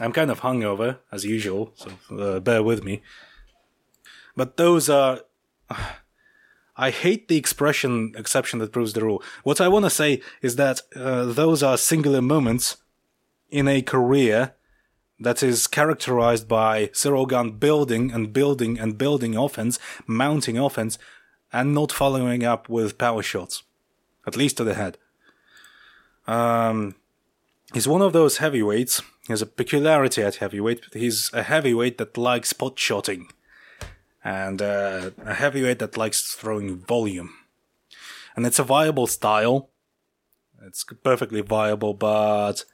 [0.00, 3.02] I'm kind of hungover as usual, so uh, bear with me.
[4.34, 5.20] But those are.
[6.76, 9.22] I hate the expression exception that proves the rule.
[9.44, 12.78] What I want to say is that uh, those are singular moments
[13.48, 14.54] in a career
[15.20, 20.98] that is characterized by Cyril Gane building and building and building offense, mounting offense,
[21.52, 23.62] and not following up with power shots,
[24.30, 24.96] at least to the head.
[26.26, 26.94] Um,
[27.74, 29.02] he's one of those heavyweights.
[29.26, 30.86] He has a peculiarity at heavyweight.
[30.92, 33.26] He's a heavyweight that likes pot shotting
[34.22, 37.30] and uh, a heavyweight that likes throwing volume.
[38.36, 39.70] And it's a viable style.
[40.62, 42.64] It's perfectly viable, but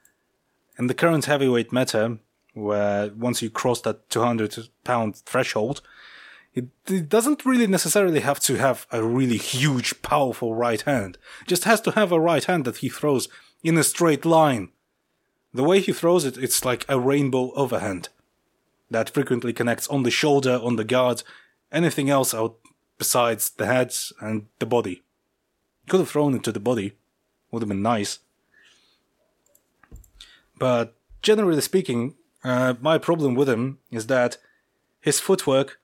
[0.78, 2.18] in the current heavyweight meta,
[2.52, 5.80] where once you cross that 200 pound threshold,
[6.56, 11.18] It, it doesn't really necessarily have to have a really huge, powerful right hand.
[11.42, 13.28] It just has to have a right hand that he throws
[13.62, 14.70] in a straight line.
[15.52, 18.08] The way he throws it, it's like a rainbow overhand
[18.90, 21.22] that frequently connects on the shoulder, on the guard,
[21.72, 22.56] anything else out
[22.98, 25.02] besides the head and the body.
[25.84, 26.92] He could have thrown it to the body,
[27.50, 28.20] would have been nice.
[30.58, 32.14] But generally speaking,
[32.44, 34.38] uh, my problem with him is that
[35.00, 35.80] his footwork,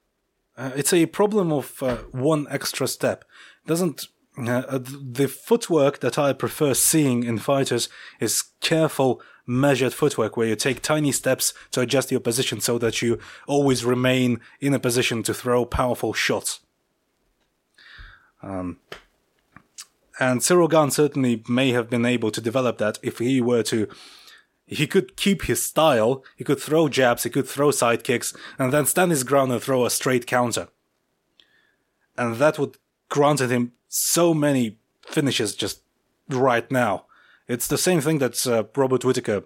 [0.57, 3.25] uh, it's a problem of uh, one extra step.
[3.67, 4.07] Doesn't
[4.39, 7.89] uh, the footwork that I prefer seeing in fighters
[8.19, 13.03] is careful, measured footwork where you take tiny steps to adjust your position so that
[13.03, 16.61] you always remain in a position to throw powerful shots.
[18.43, 18.79] Um,
[20.19, 23.89] and Cyril Gane certainly may have been able to develop that if he were to.
[24.73, 28.73] He could keep his style, he could throw jabs, he could throw side kicks, and
[28.73, 30.69] then stand his ground and throw a straight counter.
[32.17, 32.77] And that would
[33.09, 35.83] granted him so many finishes just
[36.29, 37.05] right now.
[37.49, 39.45] It's the same thing that uh, Robert Whitaker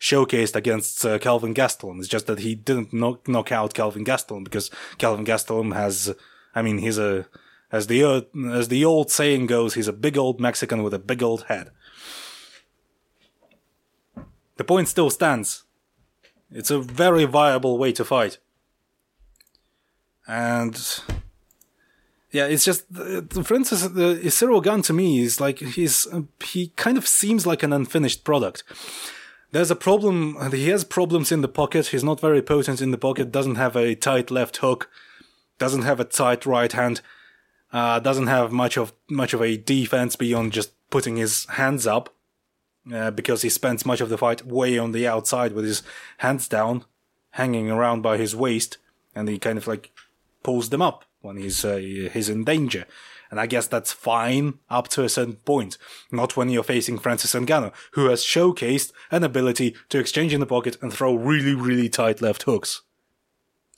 [0.00, 1.98] showcased against uh, Kelvin Gastelum.
[2.00, 6.14] It's just that he didn't knock, knock out Kelvin Gastelum because Kelvin Gastelum has,
[6.54, 7.26] I mean, he's a,
[7.70, 10.98] as the, uh, as the old saying goes, he's a big old Mexican with a
[10.98, 11.70] big old head.
[14.56, 15.64] The point still stands.
[16.50, 18.38] It's a very viable way to fight.
[20.26, 20.76] And
[22.32, 26.22] yeah, it's just, uh, for instance, the Cyril Gane to me is like he's uh,
[26.44, 28.64] he kind of seems like an unfinished product.
[29.52, 30.36] There's a problem.
[30.52, 31.88] He has problems in the pocket.
[31.88, 33.30] He's not very potent in the pocket.
[33.30, 34.90] Doesn't have a tight left hook.
[35.58, 37.00] Doesn't have a tight right hand.
[37.72, 42.14] Uh, doesn't have much of much of a defense beyond just putting his hands up,
[42.92, 45.82] uh, because he spends much of the fight way on the outside with his
[46.18, 46.84] hands down,
[47.30, 48.78] hanging around by his waist,
[49.14, 49.92] and he kind of like
[50.42, 52.86] pulls them up when he's uh, he's in danger.
[53.30, 55.78] And I guess that's fine up to a certain point.
[56.12, 60.46] Not when you're facing Francis Ngannou, who has showcased an ability to exchange in the
[60.46, 62.82] pocket and throw really, really tight left hooks.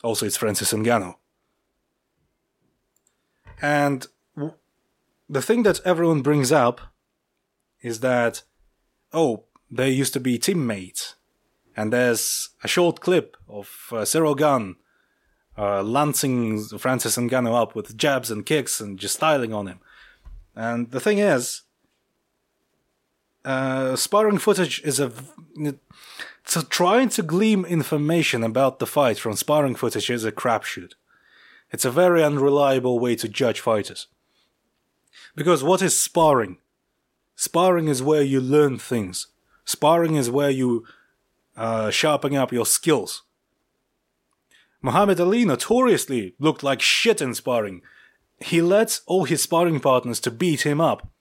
[0.04, 1.14] Also, it's Francis Ngannou.
[3.60, 4.06] And
[5.28, 6.80] the thing that everyone brings up
[7.80, 8.42] is that,
[9.12, 11.14] oh, they used to be teammates.
[11.76, 14.76] And there's a short clip of uh, Cyril Gane
[15.56, 19.80] uh, lancing Francis Ngannou up with jabs and kicks and just styling on him.
[20.54, 21.62] And the thing is,
[23.44, 25.12] uh, sparring footage is a.
[26.44, 30.92] So trying to glean information about the fight from sparring footage is a crapshoot.
[31.70, 34.06] It's a very unreliable way to judge fighters.
[35.34, 36.58] Because what is sparring?
[37.38, 39.28] Sparring is where you learn things.
[39.64, 40.84] Sparring is where you
[41.56, 43.22] uh, sharpen up your skills.
[44.82, 47.80] Muhammad Ali notoriously looked like shit in sparring.
[48.40, 51.12] He let all his sparring partners to beat him up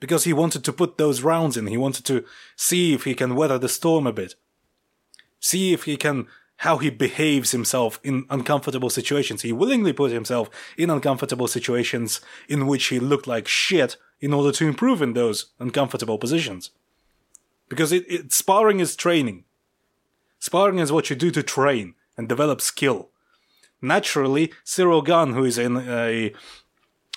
[0.00, 1.66] because he wanted to put those rounds in.
[1.66, 2.24] He wanted to
[2.56, 4.36] see if he can weather the storm a bit.
[5.38, 9.42] See if he can how he behaves himself in uncomfortable situations.
[9.42, 14.50] He willingly put himself in uncomfortable situations in which he looked like shit in order
[14.52, 16.70] to improve in those uncomfortable positions.
[17.68, 19.44] Because it, it sparring is training.
[20.40, 23.10] Sparring is what you do to train and develop skill.
[23.80, 26.32] Naturally, Cyril Gane, who is in a,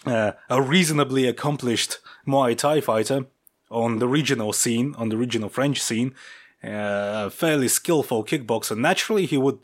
[0.05, 3.25] uh, a reasonably accomplished Muay Thai fighter
[3.71, 6.13] on the regional scene, on the regional French scene,
[6.63, 9.57] Uh, a fairly skillful kickboxer, naturally he would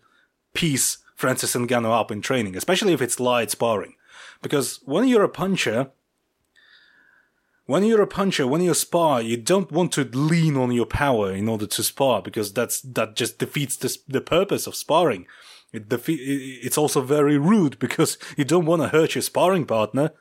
[0.53, 3.93] piece Francis Ngannou up in training, especially if it's light sparring.
[4.41, 5.91] Because when you're a puncher,
[7.65, 11.31] when you're a puncher, when you spar, you don't want to lean on your power
[11.33, 15.27] in order to spar because that's that just defeats the, the purpose of sparring.
[15.73, 16.17] It defe-
[16.63, 20.11] it's also very rude because you don't want to hurt your sparring partner.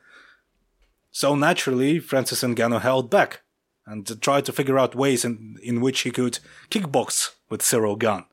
[1.11, 3.41] So naturally, Francis Ngannou held back
[3.87, 6.37] and tried to figure out ways in, in which he could
[6.69, 8.25] kickbox with Cyril Gane.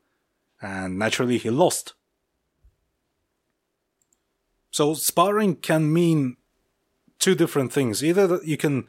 [0.61, 1.93] And naturally, he lost.
[4.69, 6.37] So sparring can mean
[7.17, 8.03] two different things.
[8.03, 8.85] Either you can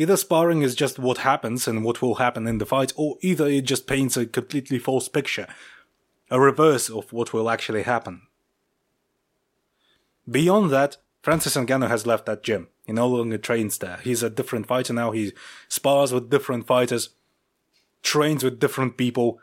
[0.00, 3.46] Either sparring is just what happens and what will happen in the fight, or either
[3.46, 5.46] it just paints a completely false picture,
[6.30, 8.22] a reverse of what will actually happen.
[10.30, 12.68] Beyond that, Francis Ngannou has left that gym.
[12.90, 13.98] He no longer trains there.
[14.02, 15.12] He's a different fighter now.
[15.12, 15.32] He
[15.68, 17.10] spars with different fighters,
[18.02, 19.38] trains with different people,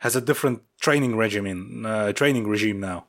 [0.00, 3.06] has a different training regimen, uh, training regime now.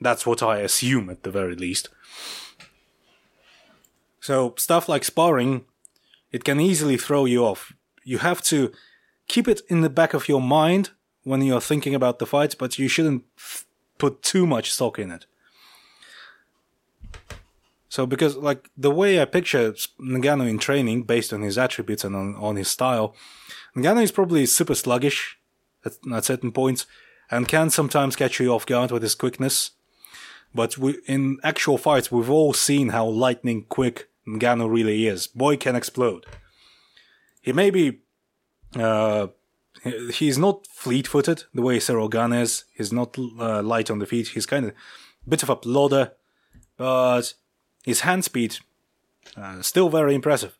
[0.00, 1.90] That's what I assume at the very least.
[4.18, 5.64] So stuff like sparring
[6.32, 7.72] it can easily throw you off.
[8.02, 8.72] You have to
[9.28, 10.90] keep it in the back of your mind
[11.22, 13.22] when you're thinking about the fight, but you shouldn't
[13.96, 15.26] put too much stock in it.
[17.88, 22.14] So because like the way I picture Ngannou in training based on his attributes and
[22.14, 23.14] on, on his style,
[23.76, 25.38] Ngannou is probably super sluggish
[25.84, 26.86] at, at certain points
[27.30, 29.72] and can sometimes catch you off guard with his quickness.
[30.54, 35.26] But we, in actual fights, we've all seen how lightning quick Ngannou really is.
[35.26, 36.26] Boy can explode.
[37.42, 38.00] He may be,
[38.74, 39.28] uh,
[40.12, 42.64] he's not fleet-footed the way Cyril Gane is.
[42.74, 44.28] He's not uh, light on the feet.
[44.28, 46.12] He's kind of a bit of a plodder,
[46.76, 47.34] but
[47.84, 48.58] his hand speed
[49.36, 50.58] uh, still very impressive.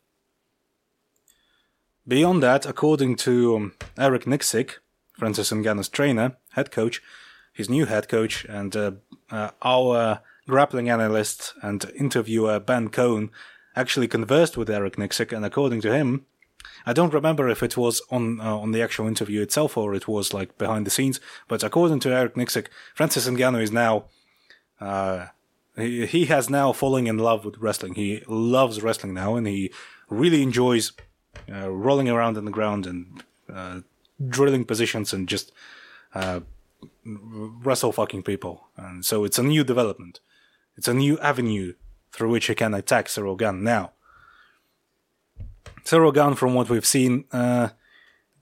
[2.07, 4.75] Beyond that, according to um, Eric Nicksick,
[5.13, 7.01] Francis Ngannou's trainer, head coach,
[7.53, 8.91] his new head coach, and uh,
[9.29, 13.29] uh, our grappling analyst and interviewer Ben Cohn
[13.75, 16.25] actually conversed with Eric Nicksick, and according to him,
[16.85, 20.07] I don't remember if it was on uh, on the actual interview itself or it
[20.07, 24.05] was like behind the scenes, but according to Eric Nicksick, Francis Ngannou is now
[24.81, 25.27] uh,
[25.81, 27.95] he, he has now fallen in love with wrestling.
[27.95, 29.71] He loves wrestling now, and he
[30.09, 30.91] really enjoys
[31.51, 33.23] uh, rolling around in the ground and
[33.53, 33.81] uh,
[34.27, 35.51] drilling positions and just
[36.13, 36.41] uh,
[37.05, 38.67] wrestle fucking people.
[38.77, 40.19] And so it's a new development.
[40.77, 41.73] It's a new avenue
[42.11, 43.91] through which he can attack Gane now.
[45.85, 47.69] Gane, from what we've seen, uh,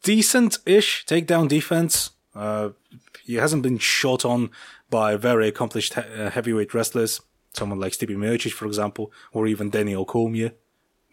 [0.04, 2.12] decent-ish takedown defense.
[2.36, 2.70] Uh,
[3.24, 4.50] he hasn't been shot on
[4.90, 7.22] by very accomplished he- uh, heavyweight wrestlers,
[7.58, 10.54] someone like Stipe Miocic, for example, or even Daniel Cormier.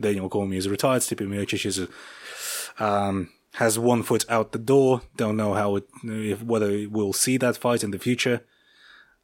[0.00, 1.02] Daniel Cormier is retired.
[1.02, 5.02] Stipe Miocic is a, um, has one foot out the door.
[5.16, 8.42] Don't know how it, if, whether we'll see that fight in the future.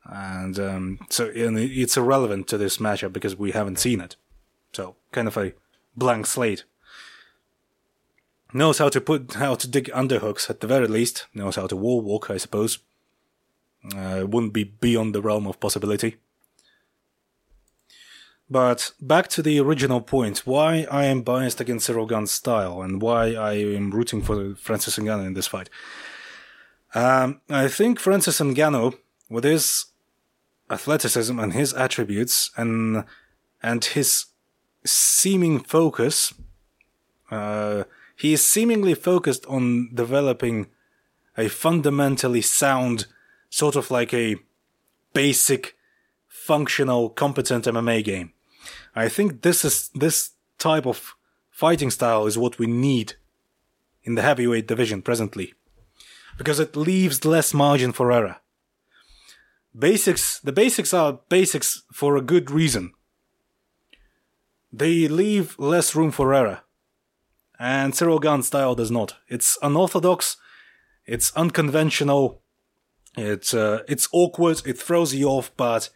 [0.05, 4.16] And um, so and it's irrelevant to this matchup because we haven't seen it.
[4.73, 5.53] So kind of a
[5.97, 6.64] blank slate.
[8.53, 11.27] Knows how to put how to dig underhooks at the very least.
[11.35, 12.79] Knows how to wall walk, I suppose.
[13.95, 16.16] Uh, wouldn't be beyond the realm of possibility.
[18.51, 23.01] But back to the original point, why I am biased against Cyril Gane's style and
[23.01, 25.70] why I am rooting for Francis Ngannou in this fight.
[26.92, 28.98] Um, I think Francis Ngannou,
[29.28, 29.86] with his
[30.68, 33.05] athleticism and his attributes and
[33.62, 34.26] and his
[34.84, 36.34] seeming focus,
[37.30, 37.84] uh,
[38.16, 40.66] he is seemingly focused on developing
[41.38, 43.07] a fundamentally sound,
[43.48, 44.36] sort of like a
[45.12, 45.76] basic,
[46.26, 48.32] functional, competent MMA game.
[48.95, 51.14] I think this is this type of
[51.51, 53.14] fighting style is what we need
[54.03, 55.55] in the heavyweight division presently.
[56.38, 58.36] Because it leaves less margin for error.
[59.78, 62.93] Basics, the basics are basics for a good reason.
[64.72, 66.62] They leave less room for error.
[67.59, 69.16] And Cyril Gane style does not.
[69.28, 70.38] It's unorthodox,
[71.07, 72.41] it's unconventional,
[73.16, 75.91] it's, uh, it's awkward, it throws you off, but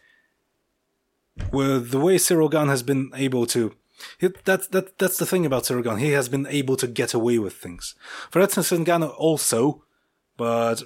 [1.51, 3.75] with the way Cyril Gane has been able to
[4.43, 5.97] that's that that's the thing about Cyril Gane.
[5.97, 7.95] He has been able to get away with things.
[8.35, 9.83] Instance, Ngannou also,
[10.37, 10.83] but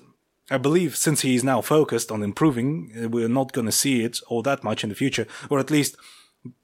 [0.52, 4.04] I believe since he is now focused on improving, uh, we're not going to see
[4.04, 5.96] it all that much in the future, or at least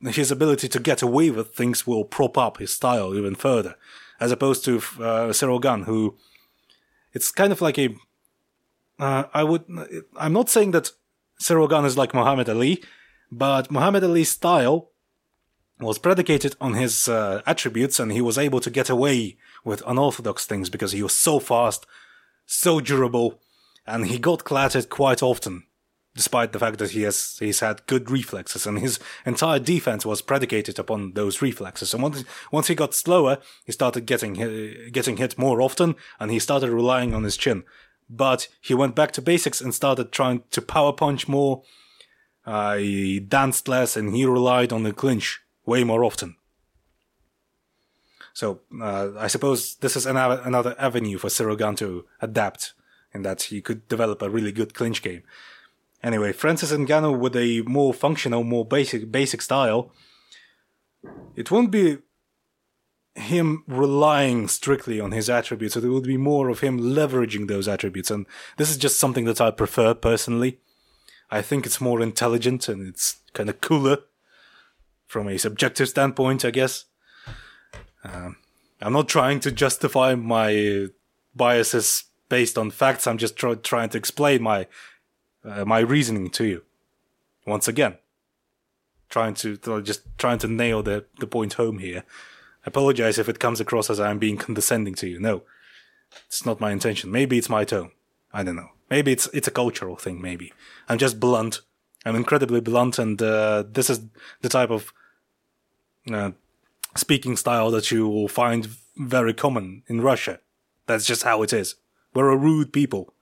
[0.01, 3.75] his ability to get away with things will prop up his style even further,
[4.19, 5.31] as opposed to uh,
[5.83, 6.17] who
[7.13, 7.95] it's kind of like a.
[8.99, 9.63] Uh, I would.
[10.17, 10.91] I'm not saying that
[11.39, 12.83] Cyril Gane is like Muhammad Ali,
[13.31, 14.89] but Muhammad Ali's style
[15.79, 20.45] was predicated on his uh, attributes and he was able to get away with unorthodox
[20.45, 21.85] things because he was so fast,
[22.45, 23.41] so durable,
[23.85, 25.63] and he got clattered quite often,
[26.13, 30.21] despite the fact that he has he's had good reflexes and his entire defense was
[30.21, 31.93] predicated upon those reflexes.
[31.93, 34.33] And once once he got slower, he started getting
[34.91, 37.63] getting hit more often, and he started relying on his chin.
[38.09, 41.63] But he went back to basics and started trying to power punch more.
[42.45, 46.35] Uh, he danced less and he relied on the clinch way more often.
[48.33, 52.73] So uh, I suppose this is another another avenue for Cyril Gane to adapt,
[53.13, 55.23] in that he could develop a really good clinch game.
[56.03, 59.91] Anyway, Francis Ngannou with a more functional, more basic basic style,
[61.35, 61.99] it won't be
[63.15, 65.77] him relying strictly on his attributes.
[65.77, 68.27] It would be more of him leveraging those attributes, and
[68.57, 70.59] this is just something that I prefer personally.
[71.31, 73.99] I think it's more intelligent and it's kind of cooler
[75.07, 76.85] from a subjective standpoint, I guess.
[78.03, 78.37] Um,
[78.81, 80.87] I'm not trying to justify my
[81.35, 83.07] biases based on facts.
[83.07, 84.67] I'm just try- trying to explain my
[85.43, 86.63] uh, my reasoning to you.
[87.45, 87.97] Once again,
[89.09, 92.03] trying to, just trying to nail the the point home here.
[92.65, 95.19] Apologize if it comes across as I'm being condescending to you.
[95.19, 95.43] No,
[96.27, 97.11] it's not my intention.
[97.11, 97.91] Maybe it's my tone.
[98.33, 98.71] I don't know.
[98.95, 100.17] Maybe it's it's a cultural thing.
[100.29, 100.47] Maybe
[100.89, 101.61] I'm just blunt
[102.05, 104.01] I'm incredibly blunt, and uh, this is
[104.41, 104.93] the type of
[106.11, 106.31] uh,
[106.95, 110.39] speaking style that you will find very common in Russia.
[110.85, 111.75] That's just how it is.
[112.13, 113.13] We're a rude people.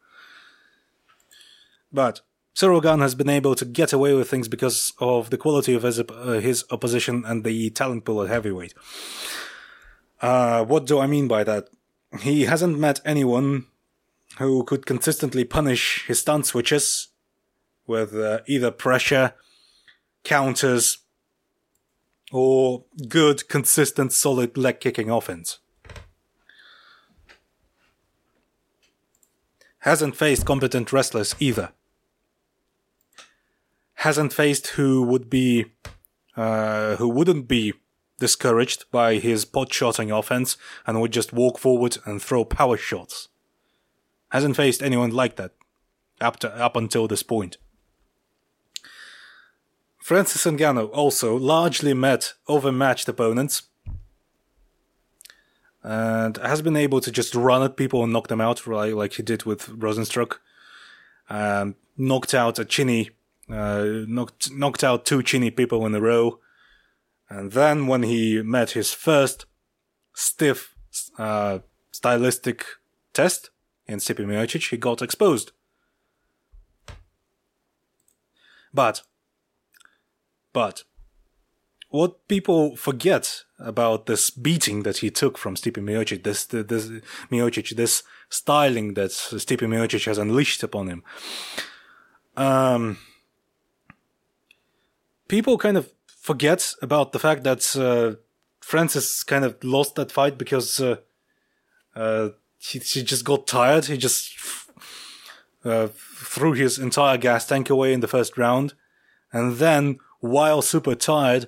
[1.93, 2.21] But
[2.59, 5.99] Gane has been able to get away with things because of the quality of his,
[5.99, 8.73] uh, his opposition and the talent pool at heavyweight.
[10.21, 11.69] Uh, what do I mean by that?
[12.19, 13.65] He hasn't met anyone
[14.37, 17.09] who could consistently punish his stance switches
[17.85, 19.33] with uh, either pressure,
[20.23, 20.99] counters,
[22.31, 25.59] or good, consistent, solid leg kicking offense.
[29.79, 31.73] Hasn't faced competent wrestlers either.
[33.95, 35.65] Hasn't faced who would be,
[36.35, 37.73] uh, who wouldn't be
[38.19, 40.57] discouraged by his pot shotting offense
[40.87, 43.27] and would just walk forward and throw power shots.
[44.33, 45.51] Hasn't faced anyone like that
[46.19, 47.57] up to, up until this point.
[49.99, 53.69] Francis Ngannou also largely met overmatched opponents
[55.83, 59.13] and has been able to just run at people and knock them out, right, like
[59.13, 60.39] he did with Rozenstruik.
[61.29, 63.11] Um, knocked out a chinny,
[63.51, 66.39] uh, knocked, knocked out two chinny people in a row.
[67.29, 69.45] And then when he met his first
[70.15, 70.75] stiff,
[71.19, 71.59] uh,
[71.91, 72.65] stylistic
[73.13, 73.51] test
[73.87, 75.51] in Stipe Miocic, he got exposed.
[78.73, 79.01] But
[80.53, 80.83] but
[81.89, 86.89] what people forget about this beating that he took from Stipe Miocic, this, this
[87.31, 91.03] Miocic, this styling that Stipe Miocic has unleashed upon him.
[92.35, 92.97] Um,
[95.27, 98.19] people kind of forget about the fact that uh,
[98.59, 100.95] Francis kind of lost that fight because uh,
[101.95, 102.29] uh,
[102.63, 103.85] he, he just got tired.
[103.85, 104.33] He just
[105.65, 108.73] uh, threw his entire gas tank away in the first round,
[109.31, 111.47] and then while super tired,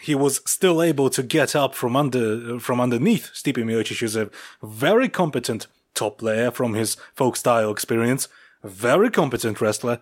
[0.00, 4.30] he was still able to get up from under from underneath Stipe Miocic, who's a
[4.62, 8.28] very competent top player from his folk style experience,
[8.62, 9.98] very competent wrestler,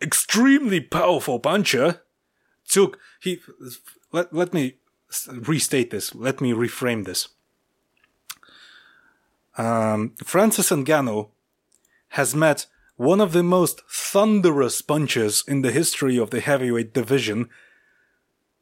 [0.00, 2.02] extremely powerful puncher.
[2.68, 3.40] Took he
[4.12, 4.74] let let me
[5.28, 6.14] restate this.
[6.14, 7.28] Let me reframe this.
[9.56, 11.30] Um, Francis Ngannou
[12.10, 17.48] has met one of the most thunderous punches in the history of the heavyweight division,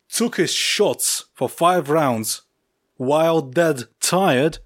[0.09, 2.43] took his shots for five rounds
[2.97, 4.59] while dead tired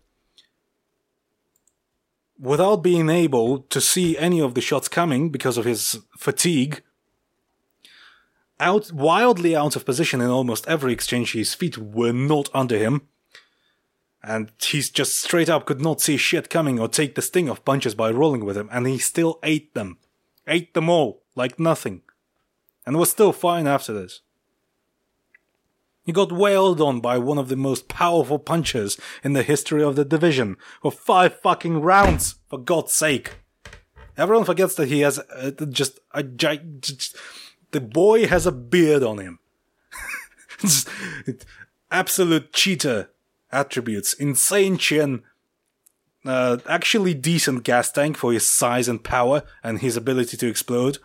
[2.39, 6.83] without being able to see any of the shots coming because of his fatigue
[8.61, 13.09] out wildly out of position in almost every exchange his feet were not under him
[14.23, 17.65] and he's just straight up could not see shit coming or take the sting of
[17.65, 19.99] punches by rolling with him, and he still ate them.
[20.47, 22.03] Ate them all, like nothing.
[22.87, 24.23] And was still fine after this.
[26.05, 29.95] He got wailed on by one of the most powerful punchers in the history of
[29.95, 33.35] the division for five fucking rounds, for God's sake.
[34.17, 37.15] Everyone forgets that he has uh, just a just,
[37.73, 39.39] the boy has a beard on him.
[41.91, 43.11] absolute cheater
[43.53, 44.13] attributes.
[44.15, 45.23] Insane chin,
[46.25, 50.99] uh, actually decent gas tank for his size and power and his ability to explode.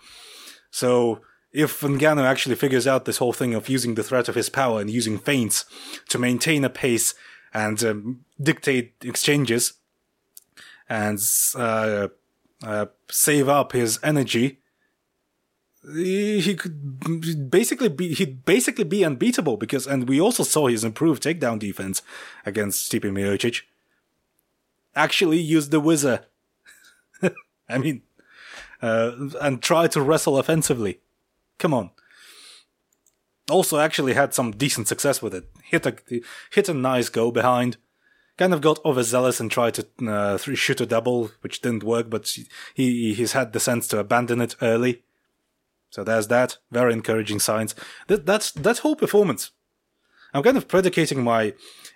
[0.71, 1.21] So
[1.51, 4.81] if Ngannou actually figures out this whole thing of using the threat of his power
[4.81, 5.65] and using feints
[6.09, 7.13] to maintain a pace
[7.53, 9.73] and um, dictate exchanges
[10.89, 11.19] and
[11.55, 12.07] uh,
[12.63, 14.59] uh, save up his energy,
[15.91, 21.23] he could basically be he'd basically be unbeatable because and we also saw his improved
[21.23, 22.01] takedown defense
[22.45, 23.61] against Stipe Miocic.
[24.95, 26.25] Actually use the whizzer.
[27.69, 28.03] I mean
[28.81, 29.11] uh,
[29.41, 30.99] and try to wrestle offensively.
[31.57, 31.91] Come on.
[33.49, 35.49] Also actually had some decent success with it.
[35.63, 35.95] Hit a
[36.51, 37.75] hit a nice go behind.
[38.37, 42.37] Kind of got overzealous and tried to uh, shoot a double, which didn't work, but
[42.73, 45.03] he he's had the sense to abandon it early
[45.93, 46.57] so there's that.
[46.71, 47.75] Very encouraging signs.
[48.07, 49.51] That, that's, that whole performance.
[50.33, 51.53] I'm kind of predicating my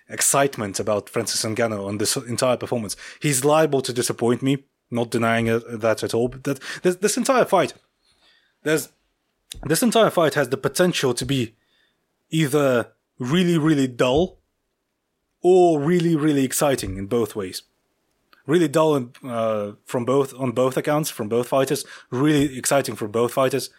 [0.08, 2.94] excitement about Francis Ngannou on this entire performance.
[3.20, 6.28] He's liable to disappoint me, not denying that at all.
[6.28, 7.74] But that this, this entire fight,
[8.62, 8.90] there's
[9.64, 11.56] this entire fight has the potential to be
[12.30, 14.38] either really really dull
[15.42, 17.62] or really really exciting in both ways.
[18.46, 21.84] Really dull uh, from both on both accounts from both fighters.
[22.10, 23.70] Really exciting for both fighters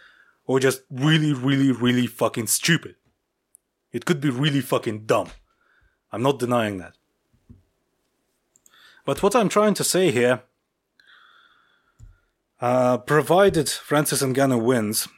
[0.46, 2.96] or just really, really, really fucking stupid.
[3.92, 5.28] It could be really fucking dumb.
[6.12, 6.94] I'm not denying that.
[9.04, 10.42] But what I'm trying to say here,
[12.60, 15.08] uh, provided Francis Ngannou wins,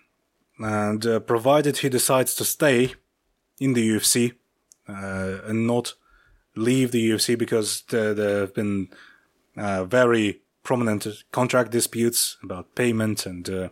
[0.58, 2.94] and uh, provided he decides to stay
[3.58, 4.32] in the UFC
[4.88, 5.94] uh, and not
[6.54, 8.88] leave the UFC because there, there have been
[9.56, 13.68] uh, very prominent contract disputes about payment and uh,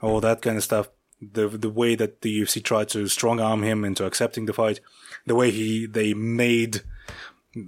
[0.00, 0.88] all that kind of stuff.
[1.20, 4.80] The the way that the UFC tried to strong arm him into accepting the fight,
[5.26, 6.82] the way he they made,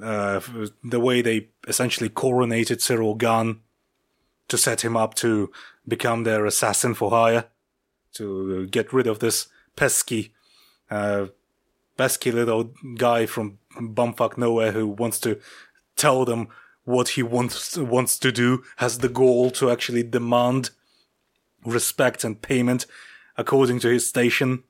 [0.02, 0.40] uh,
[0.82, 3.60] the way they essentially coronated Cyril Gane
[4.48, 5.50] to set him up to
[5.86, 7.46] become their assassin for hire,
[8.14, 10.32] to get rid of this pesky,
[10.90, 11.26] uh,
[11.96, 15.38] pesky little guy from bumfuck nowhere who wants to
[15.96, 16.48] tell them
[16.84, 20.70] what he wants wants to do, has the goal to actually demand
[21.64, 22.86] respect and payment
[23.36, 24.64] according to his station.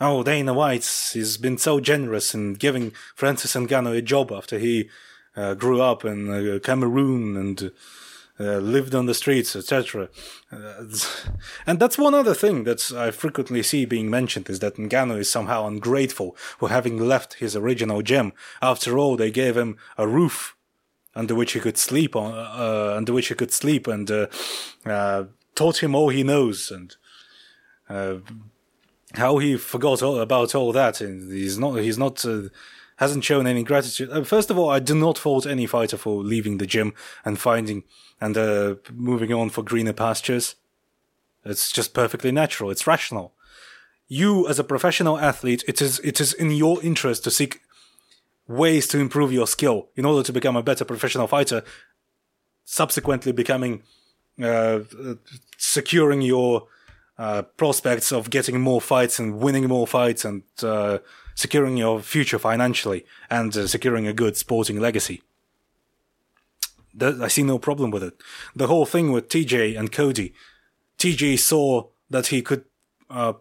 [0.00, 0.84] Oh, Dana White
[1.14, 4.88] has been so generous in giving Francis Ngannou a job after he
[5.36, 7.70] uh, grew up in uh, Cameroon and
[8.40, 10.08] uh, lived on the streets, etc.
[10.50, 10.84] Uh,
[11.66, 15.30] and that's one other thing that I frequently see being mentioned is that Ngannou is
[15.30, 18.32] somehow ungrateful for having left his original gym.
[18.60, 20.56] After all, they gave him a roof
[21.14, 24.26] under which he could sleep on, uh, under which he could sleep, and uh,
[24.86, 26.96] uh, taught him all he knows, and
[27.88, 28.16] uh,
[29.14, 31.00] how he forgot all about all that.
[31.00, 32.42] And he's not, he's not, uh,
[32.96, 34.26] hasn't shown any gratitude.
[34.26, 36.94] First of all, I do not fault any fighter for leaving the gym
[37.24, 37.84] and finding
[38.20, 38.36] and
[38.92, 40.54] moving on for greener pastures.
[41.44, 42.70] It's just perfectly natural.
[42.70, 43.34] It's rational.
[44.06, 47.60] You, as a professional athlete, it is it is in your interest to seek
[48.52, 51.62] ways to improve your skill in order to become a better professional fighter,
[52.64, 53.82] subsequently becoming,
[54.42, 54.80] uh,
[55.56, 56.68] securing your
[57.18, 60.98] uh, prospects of getting more fights and winning more fights and uh,
[61.34, 65.22] securing your future financially and uh, securing a good sporting legacy.
[67.00, 68.14] I see no problem with it.
[68.54, 70.34] The whole thing with TJ and Cody,
[70.98, 72.64] TJ saw that he could
[73.08, 73.32] uh,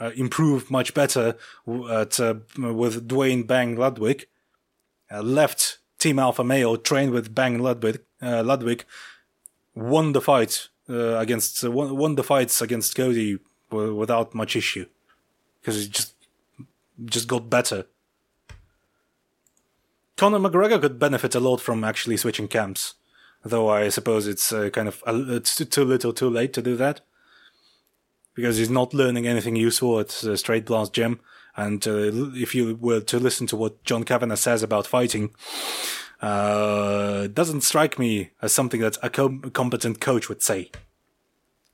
[0.00, 1.36] uh, improve much better
[1.90, 2.18] at,
[2.56, 4.35] with Duane Bang Ludwig, uh,
[5.10, 8.84] left Team Alpha Male, trained with Bang Ludwig, uh, Ludwig
[9.74, 13.38] won the fight uh, against uh, won, won, the fights against Cody
[13.70, 14.86] w- without much issue
[15.60, 16.14] because he just
[17.04, 17.86] just got better.
[20.16, 22.94] Conor McGregor could benefit a lot from actually switching camps,
[23.44, 27.02] though I suppose it's uh, kind of it's too little, too late to do that
[28.34, 31.20] because he's not learning anything useful at uh, Straight Blast Gym.
[31.56, 35.30] And uh, if you were to listen to what John Kavanagh says about fighting,
[36.20, 40.70] uh, doesn't strike me as something that a com- competent coach would say.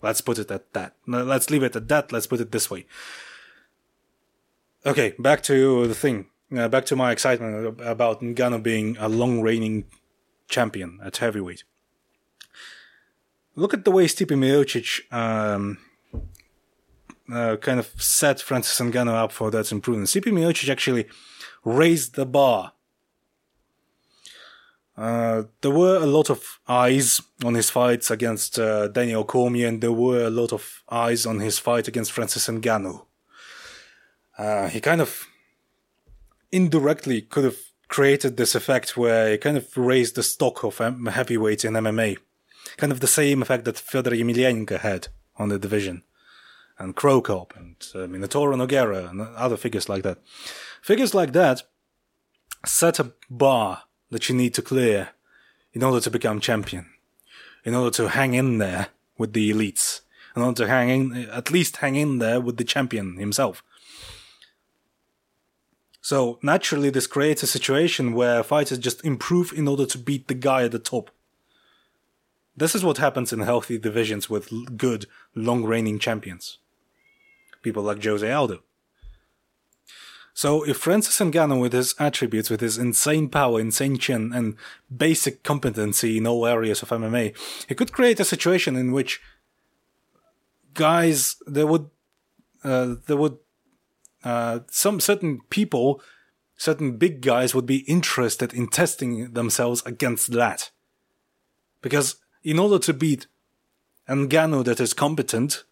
[0.00, 0.94] Let's put it at that.
[1.06, 2.12] Let's leave it at that.
[2.12, 2.86] Let's put it this way.
[4.84, 6.26] Okay, back to the thing.
[6.56, 9.84] Uh, back to my excitement about Ngannou being a long reigning
[10.48, 11.64] champion at heavyweight.
[13.54, 15.78] Look at the way Stipe Miocic um,
[17.30, 20.08] uh, kind of set Francis Ngannou up for that improvement.
[20.08, 21.06] Stipe Miocic actually
[21.64, 22.72] raised the bar.
[24.96, 29.80] Uh, there were a lot of eyes on his fights against uh, Daniel Cormier, and
[29.80, 33.06] there were a lot of eyes on his fight against Francis Ngannou.
[34.36, 35.26] Uh, he kind of
[36.50, 37.56] indirectly could have
[37.88, 42.18] created this effect where he kind of raised the stock of heavyweight in MMA.
[42.76, 46.02] Kind of the same effect that Fyodor Emelianenko had on the division
[46.78, 50.18] and Cro Cop and uh, Minotauro Nogueira and other figures like that.
[50.82, 51.62] Figures like that
[52.66, 55.10] set a bar that you need to clear
[55.72, 56.86] in order to become champion,
[57.64, 60.00] in order to hang in there with the elites,
[60.36, 63.62] in order to hang in, at least hang in there with the champion himself.
[66.00, 70.34] So naturally, this creates a situation where fighters just improve in order to beat the
[70.34, 71.10] guy at the top.
[72.56, 76.58] This is what happens in healthy divisions with good, long reigning champions
[77.62, 78.62] people like Jose Aldo.
[80.34, 84.56] So if Francis Ngannou with his attributes, with his insane power, insane chin, and
[84.94, 87.36] basic competency in all areas of MMA,
[87.68, 89.20] he could create a situation in which
[90.74, 91.90] guys, there would,
[92.64, 93.36] uh, there would,
[94.24, 96.00] uh, some certain people,
[96.56, 100.70] certain big guys would be interested in testing themselves against that.
[101.82, 103.26] Because in order to beat
[104.08, 105.64] Ngannou that is competent,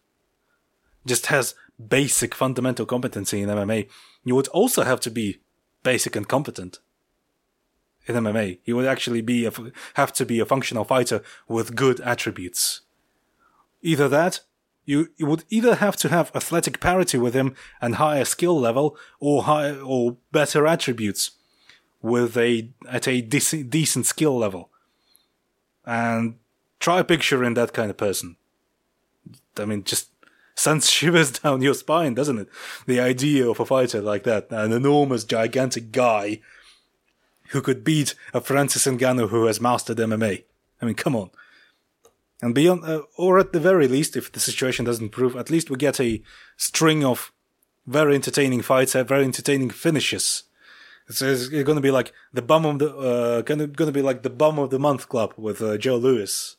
[1.05, 1.55] just has
[1.87, 3.89] basic fundamental competency in MMA,
[4.23, 5.39] you would also have to be
[5.83, 6.79] basic and competent
[8.07, 8.59] in MMA.
[8.65, 9.51] You would actually be a,
[9.95, 12.81] have to be a functional fighter with good attributes.
[13.81, 14.41] Either that,
[14.85, 18.97] you, you would either have to have athletic parity with him and higher skill level,
[19.19, 21.31] or higher or better attributes
[22.01, 24.69] with a at a decent, decent skill level.
[25.85, 26.35] And
[26.79, 28.37] try picturing that kind of person.
[29.57, 30.10] I mean, just
[30.55, 32.49] sends shivers down your spine, doesn't it?
[32.85, 36.39] The idea of a fighter like that, an enormous, gigantic guy
[37.49, 40.43] who could beat a Francis Ngannou who has mastered MMA.
[40.81, 41.29] I mean, come on.
[42.41, 45.69] And beyond, uh, or at the very least, if the situation doesn't improve, at least
[45.69, 46.23] we get a
[46.57, 47.31] string of
[47.85, 50.43] very entertaining fights, uh, very entertaining finishes.
[51.07, 54.23] It's, it's going to be like the bum of the, uh, going to be like
[54.23, 56.55] the bum of the month club with uh, Joe Louis,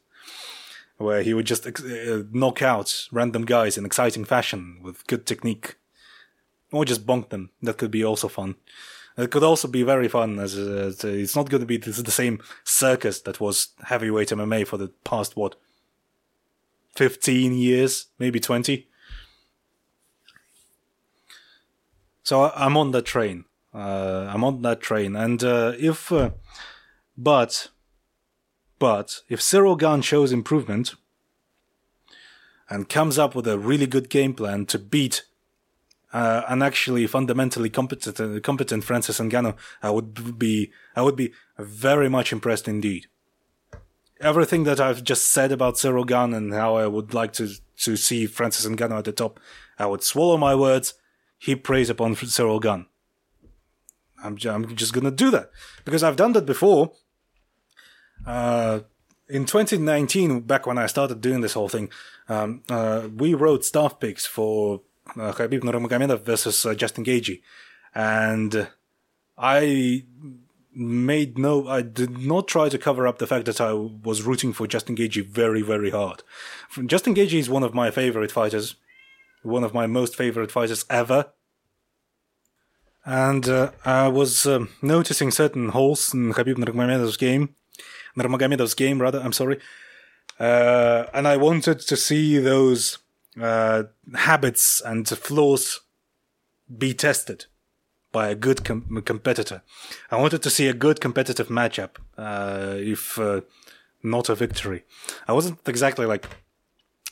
[1.03, 5.77] where he would just uh, knock out random guys in exciting fashion with good technique,
[6.73, 7.51] or just bonk them.
[7.63, 8.57] That could be also fun.
[9.17, 12.41] It could also be very fun as uh, it's not going to be the same
[12.65, 15.57] circus that was heavyweight MMA for the past what
[16.97, 18.89] 15 years, maybe 20.
[22.23, 23.45] So I'm on that train.
[23.75, 26.31] Uh, I'm on that train, and uh, if, uh,
[27.17, 27.69] but,
[28.83, 30.97] but if Cyril Gane shows improvement
[32.69, 35.23] and comes up with a really good game plan to beat
[36.13, 39.55] uh, an actually fundamentally competent, competent Francis Ngannou,
[39.85, 43.07] I would be, I would be very much impressed indeed
[44.21, 47.55] everything that I've just said about Cyril Gane and how I would like to
[47.85, 49.39] to see Francis Ngannou at the top,
[49.79, 50.95] I would swallow my words.
[51.39, 52.87] He prays upon Cyril Gane.
[54.25, 55.51] I'm I'm just gonna do that
[55.85, 56.93] because I've done that before.
[58.27, 58.81] Uh,
[59.29, 61.91] in 2019, back when I started doing this whole thing,
[62.29, 64.83] um, uh, we wrote staff picks for
[65.17, 67.41] uh, Khabib Nurmagomedov versus uh, Justin Gaethje,
[67.95, 68.69] and
[69.37, 70.05] I
[70.75, 74.53] made no, I did not try to cover up the fact that I was rooting
[74.53, 76.23] for Justin Gaethje very, very hard.
[76.87, 78.77] Justin Gaethje is one of my favorite fighters,
[79.43, 81.33] one of my most favorite fighters ever.
[83.05, 87.57] And uh, I was um, noticing certain holes in Khabib Nurmagomedov's game,
[88.17, 89.21] Nurmagomedov's game rather.
[89.21, 89.59] I'm sorry,
[90.39, 92.99] uh, and I wanted to see those
[93.41, 93.85] uh,
[94.15, 95.81] habits and flaws
[96.79, 97.47] be tested
[98.13, 99.63] by a good com- competitor.
[100.11, 103.41] I wanted to see a good competitive matchup, uh, if uh,
[104.03, 104.85] not a victory.
[105.27, 106.29] I wasn't exactly like.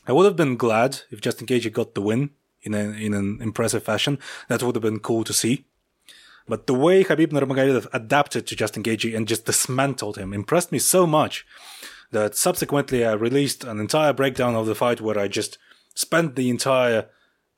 [0.07, 2.30] I would have been glad if Justin Gaethje got the win
[2.62, 4.18] in a, in an impressive fashion.
[4.48, 5.64] That would have been cool to see.
[6.51, 10.80] But the way Khabib Nurmagomedov adapted to Justin Gaethje and just dismantled him impressed me
[10.80, 11.46] so much
[12.11, 15.59] that subsequently I released an entire breakdown of the fight where I just
[15.94, 17.07] spent the entire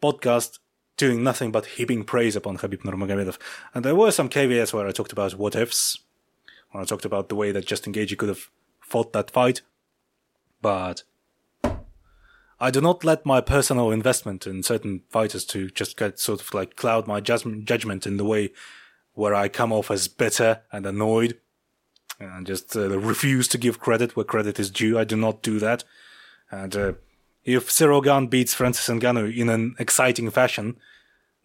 [0.02, 0.58] podcast
[0.98, 3.38] doing nothing but heaping praise upon Khabib Nurmagomedov.
[3.72, 5.98] And there were some caveats where I talked about what ifs,
[6.70, 9.62] when I talked about the way that Justin Gaethje could have fought that fight.
[10.60, 11.04] But
[12.60, 16.52] I do not let my personal investment in certain fighters to just get sort of
[16.52, 18.50] like cloud my judgment in the way
[19.14, 21.38] where I come off as bitter and annoyed
[22.18, 24.98] and just uh, refuse to give credit where credit is due.
[24.98, 25.84] I do not do that.
[26.50, 26.92] And uh,
[27.44, 30.76] if Cyril Gane beats Francis Ngannou in an exciting fashion,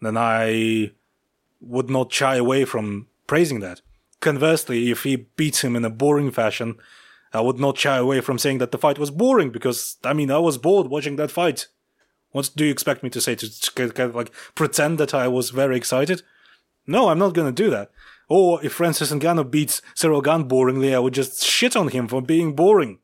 [0.00, 0.92] then I
[1.60, 3.80] would not shy away from praising that.
[4.20, 6.76] Conversely, if he beats him in a boring fashion,
[7.32, 10.30] I would not shy away from saying that the fight was boring because, I mean,
[10.30, 11.66] I was bored watching that fight.
[12.30, 13.34] What do you expect me to say?
[13.34, 16.22] To, to kind of like pretend that I was very excited?
[16.88, 17.92] No, I'm not gonna do that.
[18.28, 22.20] Or if Francis Ngannou beats Cyril Gane boringly, I would just shit on him for
[22.20, 22.98] being boring.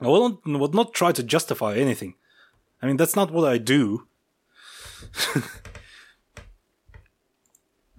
[0.00, 2.14] I would not, would not try to justify anything.
[2.82, 4.08] I mean, that's not what I do.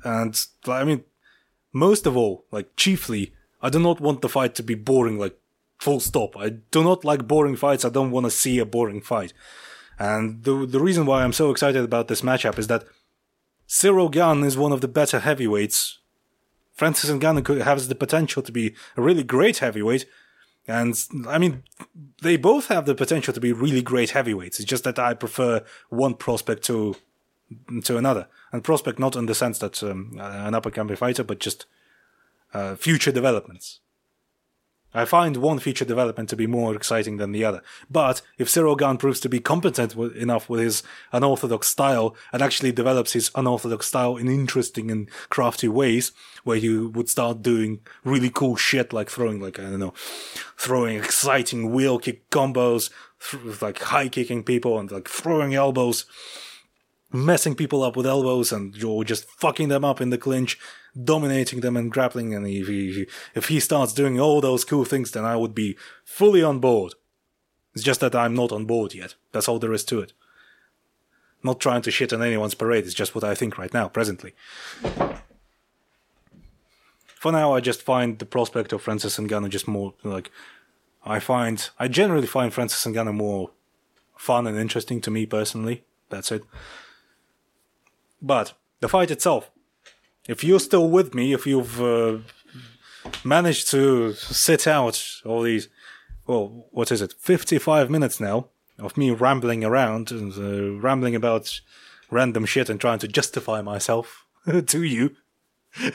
[0.04, 1.06] and, I mean,
[1.72, 5.40] most of all, like, chiefly, I do not want the fight to be boring, like,
[5.80, 6.38] full stop.
[6.38, 7.86] I do not like boring fights.
[7.86, 9.34] I don't want to see a boring fight.
[9.98, 12.84] And the, the reason why I'm so excited about this matchup is that
[13.68, 16.00] Cyril Gane is one of the better heavyweights.
[16.74, 20.06] Francis Ngannou has the potential to be a really great heavyweight,
[20.68, 20.96] and
[21.28, 21.64] I mean,
[22.22, 24.60] they both have the potential to be really great heavyweights.
[24.60, 26.96] It's just that I prefer one prospect to
[27.84, 31.24] to another, and prospect not in the sense that um, an up and coming fighter,
[31.24, 31.66] but just
[32.54, 33.80] uh, future developments.
[34.94, 37.62] I find one feature development to be more exciting than the other.
[37.90, 42.42] But if Cyril Gane proves to be competent with, enough with his unorthodox style and
[42.42, 46.12] actually develops his unorthodox style in interesting and crafty ways,
[46.44, 49.94] where you would start doing really cool shit like throwing like, I don't know,
[50.58, 52.90] throwing exciting wheel kick combos,
[53.32, 56.06] th- like high kicking people and like throwing elbows,
[57.12, 60.60] messing people up with elbows and you're just fucking them up in the clinch
[61.02, 62.34] dominating them and grappling.
[62.34, 65.78] And if he, if he starts doing all those cool things, then I would be
[66.04, 66.94] fully on board.
[67.74, 69.16] It's just that I'm not on board yet.
[69.32, 70.14] That's all there is to it.
[71.42, 72.86] Not trying to shit on anyone's parade.
[72.86, 74.34] It's just what I think right now, presently.
[77.06, 80.30] For now, I just find the prospect of Francis and Ngannou just more like
[81.06, 83.52] I find I generally find Francis and Ngannou more
[84.18, 85.84] fun and interesting to me personally.
[86.10, 86.44] That's it.
[88.22, 89.50] But the fight itself,
[90.28, 92.18] if you're still with me, if you've uh,
[93.24, 95.70] managed to sit out all these,
[96.28, 98.48] well, what is it, 55 minutes now
[98.80, 101.62] of me rambling around and uh, rambling about
[102.10, 104.26] random shit and trying to justify myself
[104.68, 105.16] to you.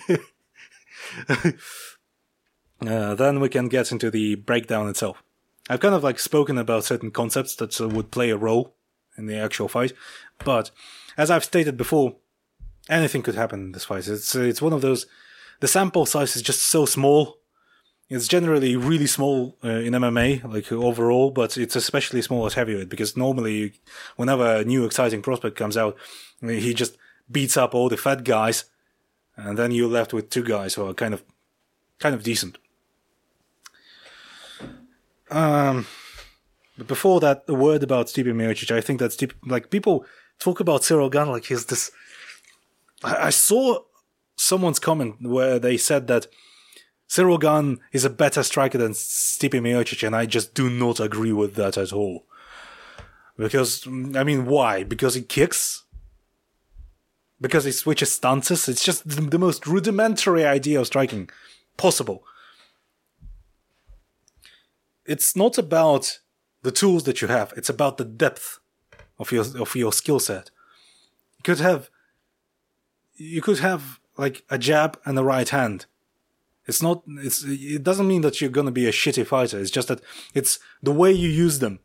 [2.80, 5.22] uh, then we can get into the breakdown itself.
[5.70, 8.74] I've kind of like spoken about certain concepts that uh, would play a role
[9.16, 9.92] in the actual fight,
[10.44, 10.70] but
[11.16, 12.16] as I've stated before,
[12.88, 14.06] anything could happen in this fight.
[14.08, 15.06] It's it's one of those.
[15.60, 17.38] The sample size is just so small.
[18.08, 22.88] It's generally really small uh, in MMA, like overall, but it's especially small at heavyweight
[22.88, 23.74] because normally,
[24.16, 25.96] whenever a new exciting prospect comes out,
[26.40, 26.96] he just
[27.30, 28.64] beats up all the fat guys,
[29.36, 31.22] and then you're left with two guys who are kind of,
[31.98, 32.56] kind of decent.
[35.30, 35.86] Um,
[36.78, 38.74] but before that, a word about Stipe Miocic.
[38.74, 40.06] I think that Stipe, like people
[40.38, 41.90] talk about Cyril Gane like he's this.
[43.02, 43.80] I, saw
[44.36, 46.26] someone's comment where they said that
[47.06, 51.32] Cyril Gane is a better striker than Stipe Miocic, and I just do not agree
[51.32, 52.26] with that at all.
[53.36, 54.82] Because I mean, why?
[54.82, 55.84] Because he kicks.
[57.40, 58.68] Because he switches stances.
[58.68, 61.30] It's just the, the most rudimentary idea of striking
[61.76, 62.24] possible
[65.08, 66.20] it's not about
[66.62, 67.52] the tools that you have.
[67.56, 68.60] It's about the depth
[69.18, 70.50] of your of your skill set.
[71.38, 71.90] You could have
[73.18, 75.86] you could have like a jab and a right hand.
[76.66, 79.58] It's not it's it doesn't mean that you're gonna be a shitty fighter.
[79.58, 80.00] It's just that
[80.34, 81.80] it's the way you use them.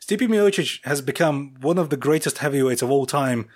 [0.00, 3.48] Stipe Miocic has become one of the greatest heavyweights of all time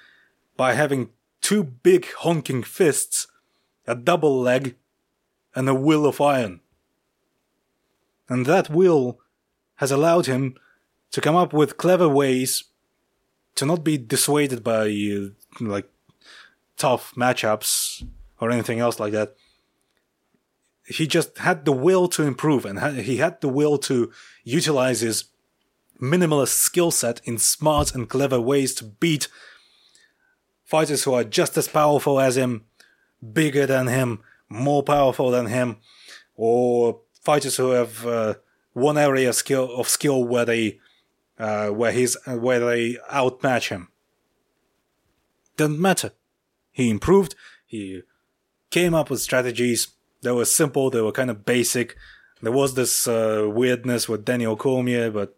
[0.57, 1.11] by having
[1.41, 3.29] two big honking fists,
[3.87, 4.75] a double leg,
[5.55, 6.61] and a will of iron.
[8.29, 9.21] And that will
[9.77, 10.57] has allowed him
[11.13, 12.65] to come up with clever ways
[13.55, 15.89] to not be dissuaded by uh, like
[16.77, 18.07] tough matchups
[18.41, 19.35] or anything else like that.
[20.87, 24.11] He just had the will to improve and he had the will to
[24.45, 25.25] utilize his
[26.01, 29.29] minimalist skill set in smart and clever ways to beat
[30.65, 32.65] fighters who are just as powerful as him,
[33.33, 35.77] bigger than him, more powerful than him,
[36.37, 38.35] or fighters who have uh,
[38.73, 40.79] one area of skill of skill where they
[41.39, 43.89] uh, where he's where they outmatch him.
[45.57, 46.13] Doesn't matter.
[46.71, 47.35] He improved.
[47.67, 48.03] He
[48.71, 49.89] came up with strategies.
[50.23, 50.91] They were simple.
[50.91, 51.97] They were kind of basic.
[52.43, 55.37] There was this uh, weirdness with Daniel Cormier, but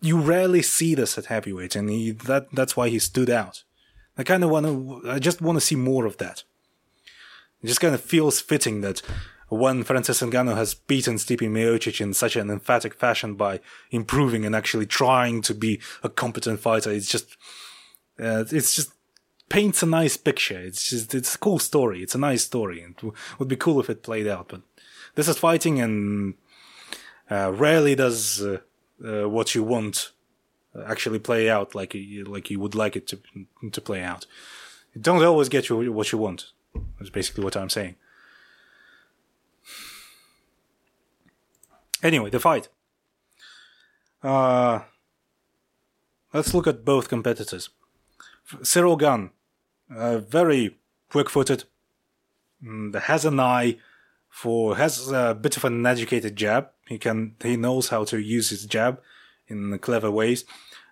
[0.00, 3.62] you rarely see this at heavyweight, and he, that that's why he stood out.
[4.18, 5.10] I kind of want to.
[5.10, 6.42] I just want to see more of that.
[7.62, 9.00] It just kind of feels fitting that
[9.48, 13.60] when Francis Ngannou has beaten Stipe Miocic in such an emphatic fashion by
[13.90, 17.36] improving and actually trying to be a competent fighter, it's just,
[18.18, 18.92] uh, it's just
[19.48, 20.58] paints a nice picture.
[20.58, 22.02] It's just, it's a cool story.
[22.02, 22.80] It's a nice story.
[22.80, 24.62] It would be cool if it played out, but
[25.14, 26.34] this is fighting and,
[27.30, 28.58] uh, rarely does, uh,
[29.04, 30.12] uh what you want
[30.86, 33.18] actually play out like you, like you would like it to,
[33.70, 34.26] to play out.
[34.94, 36.52] You don't always get you what you want.
[36.98, 37.96] That's basically what I'm saying.
[42.02, 42.68] Anyway, the fight.
[44.22, 44.80] Uh,
[46.32, 47.70] let's look at both competitors.
[48.62, 49.30] Cyril Gane,
[49.88, 50.78] very
[51.10, 51.64] quick-footed,
[52.64, 53.78] mm, has an eye
[54.32, 56.70] for has a bit of an educated jab.
[56.88, 59.00] He can he knows how to use his jab
[59.46, 60.44] in clever ways.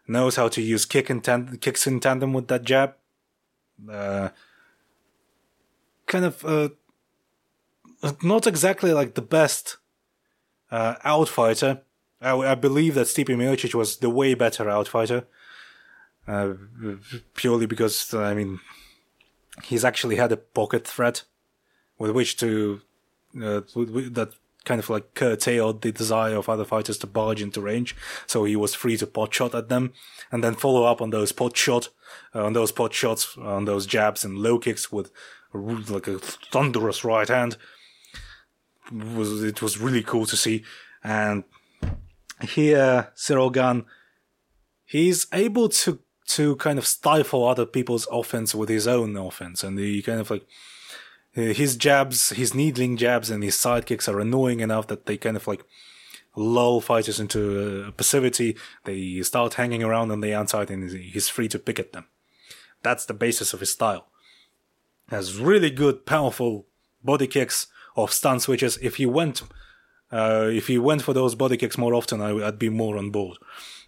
[0.07, 1.21] Knows how to use kick in
[1.61, 2.95] kicks in tandem with that jab.
[3.91, 4.29] Uh,
[6.07, 6.69] kind of uh,
[8.23, 9.79] not exactly like the best
[10.71, 11.81] uh, outfighter.
[12.21, 15.25] I, I, believe that Stipe Miocic was the way better outfighter.
[16.31, 16.55] Uh,
[17.35, 18.61] purely because, I mean,
[19.65, 21.25] he's actually had a pocket threat
[21.99, 22.83] with which to,
[23.37, 24.31] uh, that
[24.65, 27.97] kind of like curtailed the desire of other fighters to barge into range.
[28.27, 29.93] So he was free to pot shot at them
[30.31, 31.89] and then follow up on those pot shot,
[32.35, 35.11] uh, on those pot shots, on those jabs and low kicks with
[35.53, 36.19] like a
[36.53, 37.57] thunderous right hand
[38.93, 40.63] was it was really cool to see.
[41.03, 41.45] And
[42.41, 43.85] here, Cyril Gane,
[44.85, 45.99] he's able to
[46.37, 50.31] to kind of stifle other people's offense with his own offense, and he kind of
[50.31, 50.47] like
[51.33, 55.37] his jabs, his needling jabs, and his side kicks are annoying enough that they kind
[55.37, 55.65] of like
[56.35, 58.57] lull fighters into uh, passivity.
[58.85, 62.07] They start hanging around on the outside, and he's free to pick at them.
[62.83, 64.07] That's the basis of his style.
[65.09, 66.67] Has really good, powerful
[67.03, 67.67] body kicks
[67.97, 68.79] of stance switches.
[68.83, 69.43] If he went
[70.13, 73.11] Uh, if he went for those body kicks more often, I, would be more on
[73.11, 73.39] board.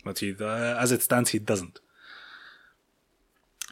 [0.04, 1.80] But he, uh, as it stands, he doesn't.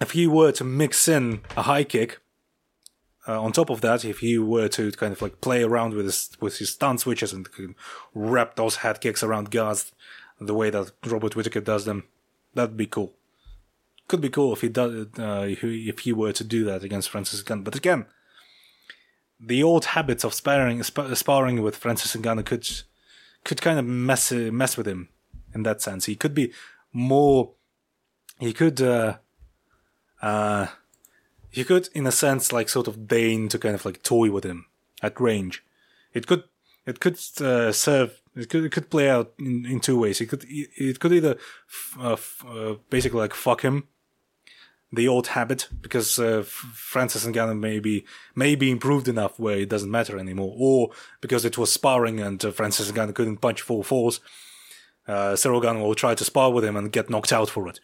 [0.00, 2.20] If he were to mix in a high kick,
[3.28, 6.06] uh, on top of that, if he were to kind of like play around with
[6.06, 7.46] his with his stance switches and
[8.14, 9.92] wrap those head kicks around guards
[10.40, 12.04] the way that Robert Whitaker does them,
[12.54, 13.12] that'd be cool.
[14.08, 17.42] Could be cool if he does uh, if, he, were to do that against Francis
[17.42, 17.64] Ngannou.
[17.64, 18.06] But again,
[19.38, 22.68] the old habits of sparring sp- sparring with Francis Ngannou could
[23.44, 25.10] could kind of mess mess with him
[25.54, 26.06] in that sense.
[26.06, 26.52] He could be
[26.92, 27.52] more.
[28.38, 28.80] He could.
[28.80, 29.18] Uh,
[30.22, 30.68] uh,
[31.50, 34.44] he could, in a sense, like sort of deign to kind of like toy with
[34.44, 34.66] him
[35.02, 35.64] at range.
[36.12, 36.44] It could,
[36.86, 38.20] it could uh, serve.
[38.36, 40.20] It could, it could play out in, in two ways.
[40.20, 41.36] It could, it could either
[41.68, 43.88] f- uh, f- uh, basically like fuck him,
[44.92, 48.04] the old habit, because uh, Francis and Ngannou may be
[48.34, 50.90] may be improved enough where it doesn't matter anymore, or
[51.20, 54.20] because it was sparring and uh, Francis Ngannou couldn't punch full force.
[55.08, 57.80] Uh, Cyril Gane will try to spar with him and get knocked out for it.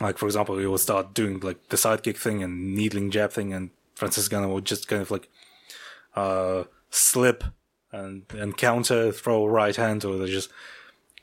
[0.00, 3.52] Like for example, he will start doing like the sidekick thing and needling jab thing,
[3.52, 5.28] and Francis Ngannou will just kind of like
[6.14, 7.44] uh, slip
[7.92, 10.50] and and counter, throw right hand, or they just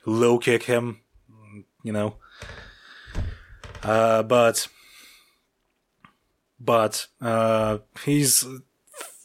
[0.06, 1.02] low kick him,
[1.84, 2.16] you know.
[3.84, 4.68] Uh, but
[6.60, 8.46] but uh, he's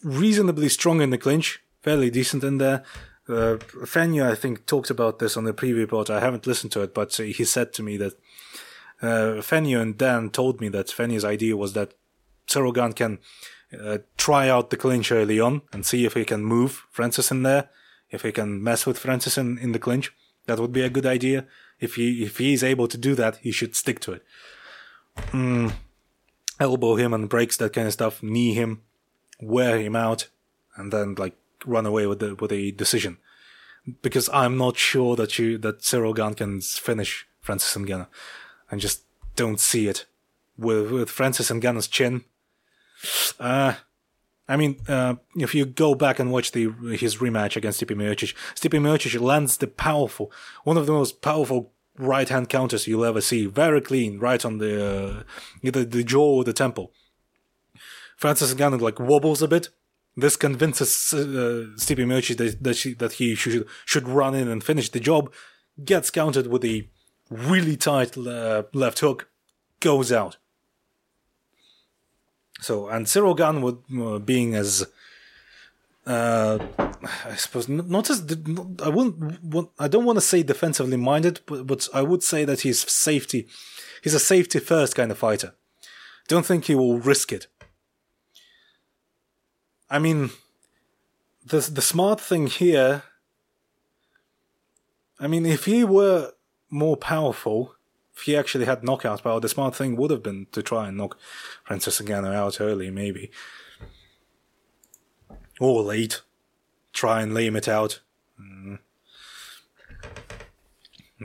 [0.02, 2.82] reasonably strong in the clinch, fairly decent in there.
[3.28, 6.10] Uh, Fenua, I think, talked about this on the preview pod.
[6.10, 8.14] I haven't listened to it, but he said to me that
[9.02, 11.94] uh, and Dan told me that Fenny's idea was that
[12.48, 13.18] Gane can
[13.78, 17.42] uh, try out the clinch early on and see if he can move Francis in
[17.42, 17.68] there,
[18.10, 20.12] if he can mess with Francis in, in the clinch.
[20.46, 21.46] That would be a good idea.
[21.78, 24.24] If he if he's able to do that, he should stick to it.
[25.32, 25.74] Mm,
[26.58, 28.82] elbow him and breaks that kind of stuff, knee him,
[29.40, 30.28] wear him out,
[30.76, 31.36] and then like
[31.66, 33.18] run away with the with a decision.
[34.02, 38.06] Because I'm not sure that you that Cyril Gane can finish Francis Ngannou.
[38.70, 39.02] I just
[39.36, 40.06] don't see it
[40.56, 42.24] with with Francis and Ngannou's chin.
[43.38, 43.74] Uh,
[44.48, 48.34] I mean, uh, if you go back and watch the his rematch against Stipe Miocic,
[48.54, 50.32] Stipe Miocic lands the powerful,
[50.64, 54.58] one of the most powerful right hand counters you'll ever see, very clean, right on
[54.58, 55.22] the uh,
[55.62, 56.92] either the jaw or the temple.
[58.16, 59.68] Francis Ngannou like wobbles a bit.
[60.16, 64.64] This convinces uh, Stipe Miocic that, that, she, that he should should run in and
[64.64, 65.32] finish the job.
[65.84, 66.88] Gets countered with the
[67.30, 69.28] really tight uh, left hook,
[69.80, 70.36] goes out.
[72.60, 74.86] So, and Cyril Gane would, uh, being as,
[76.06, 76.58] uh,
[76.98, 78.20] I suppose, not as,
[78.82, 82.62] I wouldn't, I don't want to say defensively minded, but, but I would say that
[82.62, 83.46] he's safety,
[84.02, 85.54] he's a safety first kind of fighter.
[86.26, 87.46] Don't think he will risk it.
[89.88, 90.30] I mean,
[91.46, 93.04] the, the smart thing here,
[95.20, 96.32] I mean, if he were
[96.70, 97.74] more powerful,
[98.14, 100.96] if he actually had knockout power, the smart thing would have been to try and
[100.96, 101.16] knock
[101.64, 103.30] Francis Ngannou out early, maybe.
[105.60, 106.22] Or late.
[106.92, 108.00] Try and lame it out.
[108.40, 108.78] Mm.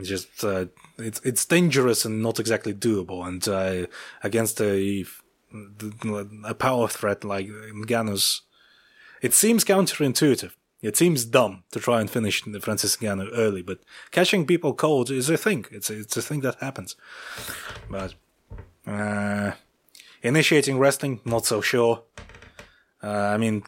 [0.02, 0.66] Just, uh,
[0.98, 3.26] it's, it's dangerous and not exactly doable.
[3.26, 3.86] And, uh,
[4.22, 5.04] against a,
[6.44, 8.42] a power threat like Ngannou's,
[9.20, 10.52] it seems counterintuitive.
[10.84, 13.78] It seems dumb to try and finish the Francis Ngannou early, but
[14.10, 15.64] catching people cold is a thing.
[15.70, 16.94] It's a, it's a thing that happens.
[17.88, 18.14] But
[18.86, 19.52] uh,
[20.22, 22.02] initiating wrestling, not so sure.
[23.02, 23.62] Uh, I mean,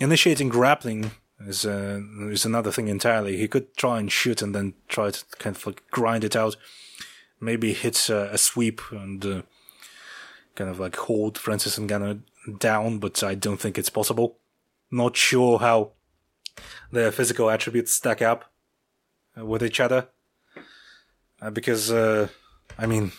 [0.00, 3.36] initiating grappling is uh, is another thing entirely.
[3.36, 6.56] He could try and shoot and then try to kind of like grind it out.
[7.40, 9.42] Maybe hit uh, a sweep and uh,
[10.56, 12.22] kind of like hold Francis Ngannou
[12.58, 14.38] down, but I don't think it's possible.
[14.90, 15.92] Not sure how
[16.92, 18.52] their physical attributes stack up
[19.38, 20.08] uh, with each other.
[21.40, 22.28] Uh, because, uh,
[22.78, 23.12] I mean,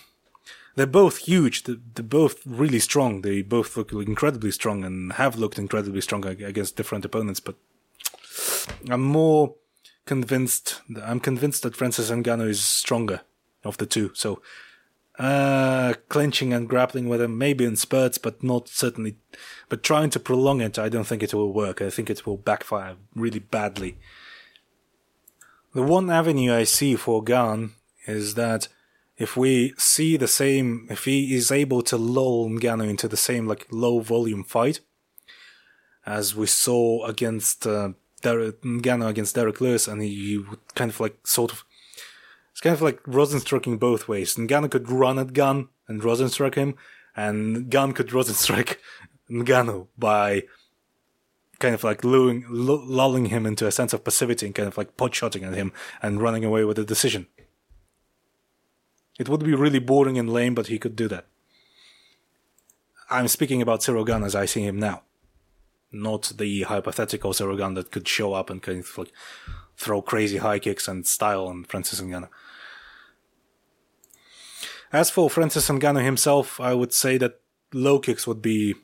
[0.75, 1.63] they're both huge.
[1.63, 3.21] They're, they're, both really strong.
[3.21, 7.39] They both look incredibly strong and have looked incredibly strong against different opponents.
[7.39, 7.55] But
[8.89, 9.55] I'm more
[10.05, 10.81] convinced.
[11.01, 13.21] I'm convinced that Francis Ngannou is stronger
[13.63, 14.11] of the two.
[14.13, 14.41] So
[15.19, 19.17] uh, clinching and grappling with him, maybe in spurts, but not certainly.
[19.69, 21.81] But trying to prolong it, I don't think it will work.
[21.81, 23.97] I think it will backfire really badly.
[25.73, 27.71] The one avenue I see for Gane
[28.07, 28.69] is that
[29.17, 33.45] if we see the same, if he is able to lull Ngannou into the same
[33.45, 34.79] like low volume fight
[36.05, 37.89] as we saw against uh,
[38.21, 40.41] Derrick, Ngannou against Derrick Lewis, and he,
[40.75, 41.64] kind of like sort of
[42.55, 44.35] it's kind of like Rozenstruiking both ways.
[44.35, 46.75] Ngannou could run at Gane and Rozenstruik him,
[47.13, 48.77] and Gane could Rozenstruik
[49.29, 50.43] Ngannou by
[51.59, 54.95] kind of like lulling, lulling him into a sense of passivity and kind of like
[54.95, 57.27] pot-shotting at him and running away with the decision.
[59.19, 61.27] It would be really boring and lame, but he could do that.
[63.09, 65.01] I'm speaking about Cyril Gane as I see him now,
[65.91, 69.11] not the hypothetical Cyril Gane that could show up and kind of like
[69.77, 72.29] throw crazy high kicks and style on Francis Ngannou.
[74.91, 77.41] As for Francis Ngannou himself, I would say that
[77.73, 78.75] low kicks would be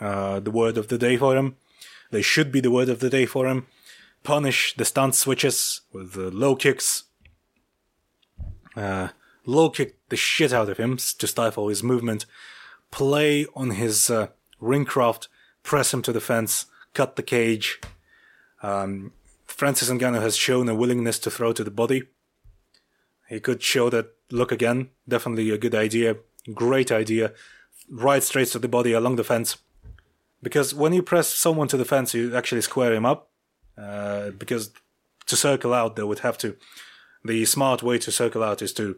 [0.00, 1.56] uh, the word of the day for him.
[2.10, 3.66] They should be the word of the day for him.
[4.22, 7.04] Punish the stance switches with the low kicks.
[8.76, 9.08] Uh,
[9.44, 12.26] low kick the shit out of him to stifle his movement.
[12.90, 14.28] Play on his uh,
[14.60, 15.28] ring craft,
[15.62, 17.80] press him to the fence, cut the cage.
[18.62, 19.12] Um,
[19.58, 22.04] Francis Ngannou has shown a willingness to throw to the body.
[23.28, 24.90] He could show that look again.
[25.06, 26.16] Definitely a good idea.
[26.54, 27.32] Great idea.
[27.90, 29.58] Right straight to the body along the fence
[30.42, 33.30] because when you press someone to the fence, you actually square him up.
[33.76, 34.70] Uh, because
[35.26, 36.56] to circle out, they would have to.
[37.24, 38.96] The smart way to circle out is to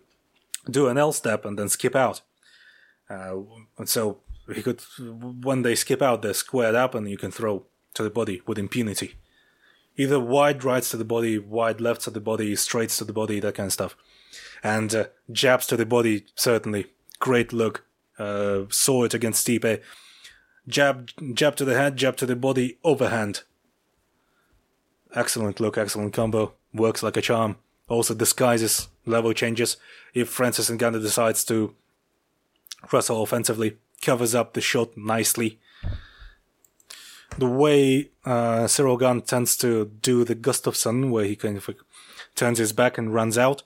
[0.70, 2.20] do an L step and then skip out.
[3.08, 3.36] Uh,
[3.78, 4.20] and so
[4.54, 8.10] he could, when they skip out, they're squared up and you can throw to the
[8.10, 9.14] body with impunity.
[10.00, 13.40] Either wide rights to the body, wide lefts to the body, straights to the body,
[13.40, 13.96] that kind of stuff.
[14.62, 16.86] And uh, jabs to the body, certainly.
[17.18, 17.84] Great look.
[18.18, 19.80] Uh, saw it against Stipe
[20.70, 23.42] jab, jab to the head, jab to the body, overhand.
[25.14, 26.54] Excellent look, excellent combo.
[26.72, 27.56] Works like a charm.
[27.88, 29.76] Also disguises level changes.
[30.14, 31.74] If Francis Ngannou decides to
[32.92, 35.58] wrestle offensively, covers up the shot nicely.
[37.40, 41.70] The way uh, Cyril Gane tends to do the Gustafsson, where he kind of
[42.34, 43.62] turns his back and runs out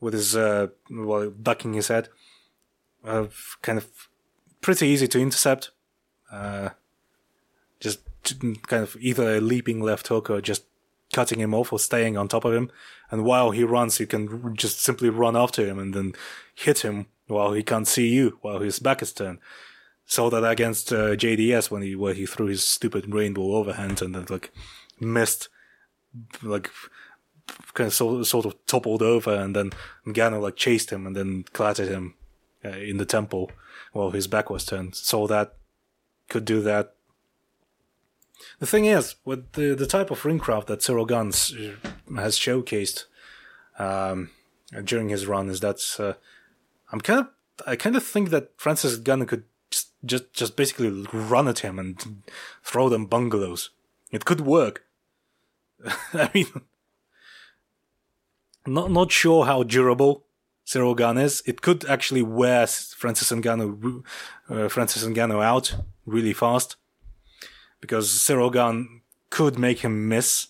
[0.00, 2.08] with his, uh, well, ducking his head,
[3.04, 3.26] uh,
[3.60, 4.08] kind of
[4.60, 5.72] pretty easy to intercept
[6.30, 6.70] uh,
[7.80, 8.00] just
[8.68, 10.64] kind of either a leaping left hook or just
[11.12, 12.70] cutting him off or staying on top of him.
[13.10, 16.12] And while he runs, you can just simply run after him and then
[16.54, 19.38] hit him while he can't see you, while his back is turned.
[20.10, 24.14] Saw that against uh, JDS when he where he threw his stupid rainbow overhand and
[24.14, 24.50] then like
[24.98, 25.50] missed,
[26.42, 26.70] like
[27.74, 29.70] kind of so, sort of toppled over, and then
[30.06, 32.14] Ngannou like chased him and then clattered him
[32.64, 33.50] uh, in the temple
[33.92, 34.94] while his back was turned.
[34.94, 35.56] Saw that
[36.30, 36.94] could do that.
[38.60, 43.04] The thing is, with the, the type of ringcraft that Cyril Gane uh, has showcased
[43.78, 44.30] um,
[44.84, 46.14] during his run, is that uh,
[46.92, 47.28] I'm kind of
[47.66, 49.44] I kind of think that Francis Ngannou could
[50.04, 52.22] just, just basically run at him and
[52.62, 53.70] throw them bungalows.
[54.10, 54.84] It could work.
[56.12, 56.46] I mean,
[58.66, 60.24] not not sure how durable
[60.64, 61.42] Cyril Gane is.
[61.46, 64.04] It could actually wear Francis Ngannou
[64.50, 66.76] uh, Francis Ngannou out really fast
[67.80, 70.48] because Cyril Gane could make him miss.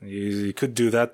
[0.00, 1.12] He, he, could do that.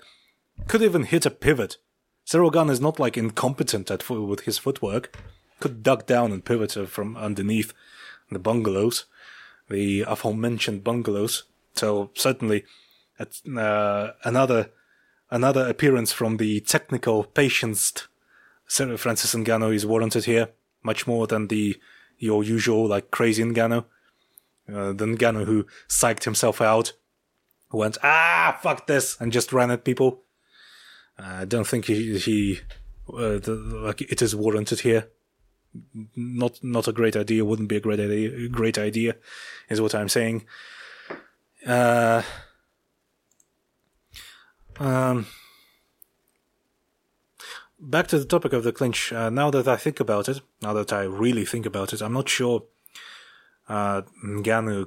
[0.69, 1.79] Could even hit a pivot.
[2.25, 5.17] Cyril Gane is not like incompetent at with his footwork.
[5.61, 7.73] Could duck down and pivot from underneath
[8.31, 9.07] the bungalows,
[9.69, 11.45] the aforementioned bungalows.
[11.75, 12.65] So certainly,
[13.19, 14.71] uh, another
[15.31, 17.93] another appearance from the technical patience
[18.69, 20.49] Sir Francis Ngannou is warranted here,
[20.83, 21.77] much more than the
[22.19, 23.85] your usual like crazy Ngannou.
[24.69, 26.93] Uh, the Ngannou who psyched himself out,
[27.71, 30.23] went ah fuck this and just ran at people.
[31.19, 32.61] I don't think he he
[33.09, 33.53] uh, the,
[33.85, 35.09] like it is warranted here.
[36.15, 37.45] Not not a great idea.
[37.45, 38.49] Wouldn't be a great idea.
[38.49, 39.17] Great idea,
[39.69, 40.45] is what I'm saying.
[41.67, 42.23] Uh,
[44.79, 45.27] um,
[47.79, 49.13] back to the topic of the clinch.
[49.13, 52.13] Uh, now that I think about it, now that I really think about it, I'm
[52.13, 52.65] not sure
[53.69, 54.03] uh,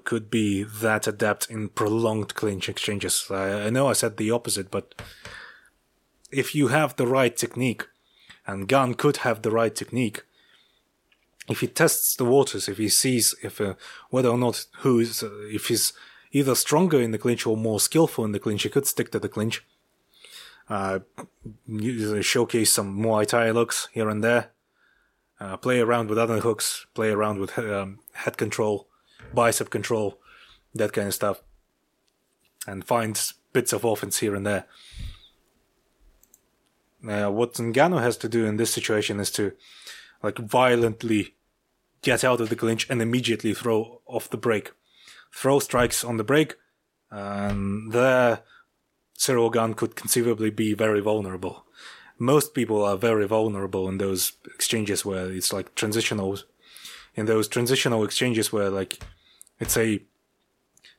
[0.03, 3.27] could be that adept in prolonged clinch exchanges.
[3.29, 4.95] I, I know I said the opposite, but
[6.31, 7.87] if you have the right technique,
[8.47, 10.23] and Gane could have the right technique,
[11.49, 13.73] if he tests the waters, if he sees if uh,
[14.09, 15.93] whether or not who is, uh, if he's
[16.31, 19.19] either stronger in the clinch or more skillful in the clinch, he could stick to
[19.19, 19.63] the clinch
[20.69, 20.99] uh,
[22.21, 24.51] showcase some Muay Thai looks here and there.
[25.39, 28.87] Uh, play around with other hooks, play around with um, head control,
[29.33, 30.19] bicep control,
[30.75, 31.41] that kind of stuff,
[32.67, 34.65] and find bits of offense here and there.
[37.07, 39.53] Uh, what Ngannou has to do in this situation is to,
[40.21, 41.35] like, violently
[42.01, 44.71] get out of the clinch and immediately throw off the break.
[45.33, 46.55] Throw strikes on the break,
[47.11, 48.43] and there
[49.27, 51.65] Gane could conceivably be very vulnerable.
[52.17, 56.39] Most people are very vulnerable in those exchanges where it's like transitional,
[57.15, 58.99] in those transitional exchanges where like,
[59.59, 60.01] it's a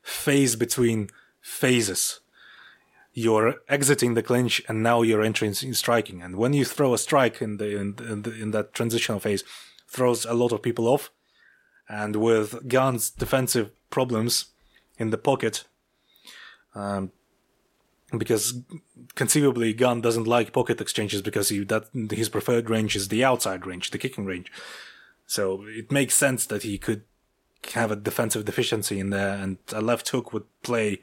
[0.01, 1.09] phase between
[1.41, 2.19] phases.
[3.13, 6.21] You're exiting the clinch and now you're entering striking.
[6.21, 9.43] And when you throw a strike in the in, in, the, in that transitional phase,
[9.91, 11.11] throws a lot of people off.
[11.87, 14.45] And with Gane's defensive problems
[14.97, 15.65] in the pocket,
[16.73, 17.11] um,
[18.17, 18.61] because
[19.15, 23.65] conceivably Gane doesn't like pocket exchanges because he that his preferred range is the outside
[23.65, 24.51] range, the kicking range.
[25.25, 27.03] So it makes sense that he could
[27.73, 31.01] have a defensive deficiency in there, and a left hook would play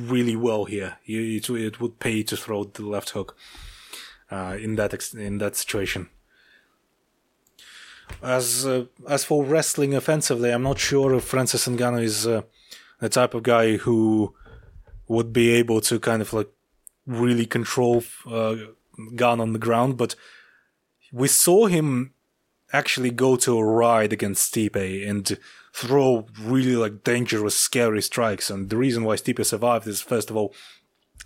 [0.00, 0.98] really well here.
[1.04, 3.36] It, it would pay to throw the left hook
[4.30, 6.08] uh, in that ex- in that situation.
[8.22, 12.42] As uh, as for wrestling offensively, I'm not sure if Francis Ngannou is uh,
[13.00, 14.34] the type of guy who
[15.06, 16.48] would be able to kind of like
[17.06, 18.56] really control uh,
[19.14, 20.14] Gane on the ground, but
[21.12, 22.12] we saw him
[22.72, 25.38] actually go to a ride against Stipe and
[25.72, 28.50] throw really like dangerous, scary strikes.
[28.50, 30.52] And the reason why Stipe survived is first of all,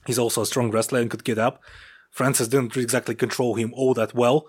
[0.06, 1.60] he's also a strong wrestler and could get up.
[2.10, 4.46] Francis didn't exactly control him all that well,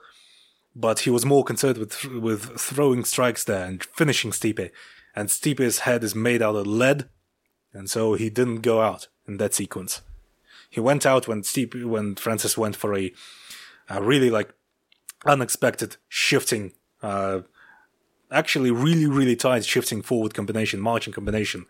[0.75, 4.71] but he was more concerned with with throwing strikes there and finishing Stipe.
[5.15, 7.07] And Stipe's head is made out of lead,
[7.71, 10.01] and so he didn't go out in that sequence.
[10.69, 13.13] He went out when Stipe when Francis went for a,
[13.89, 14.53] a really like
[15.25, 16.73] unexpected shifting,
[17.03, 17.41] uh,
[18.31, 21.65] actually really really tight shifting forward combination, marching combination.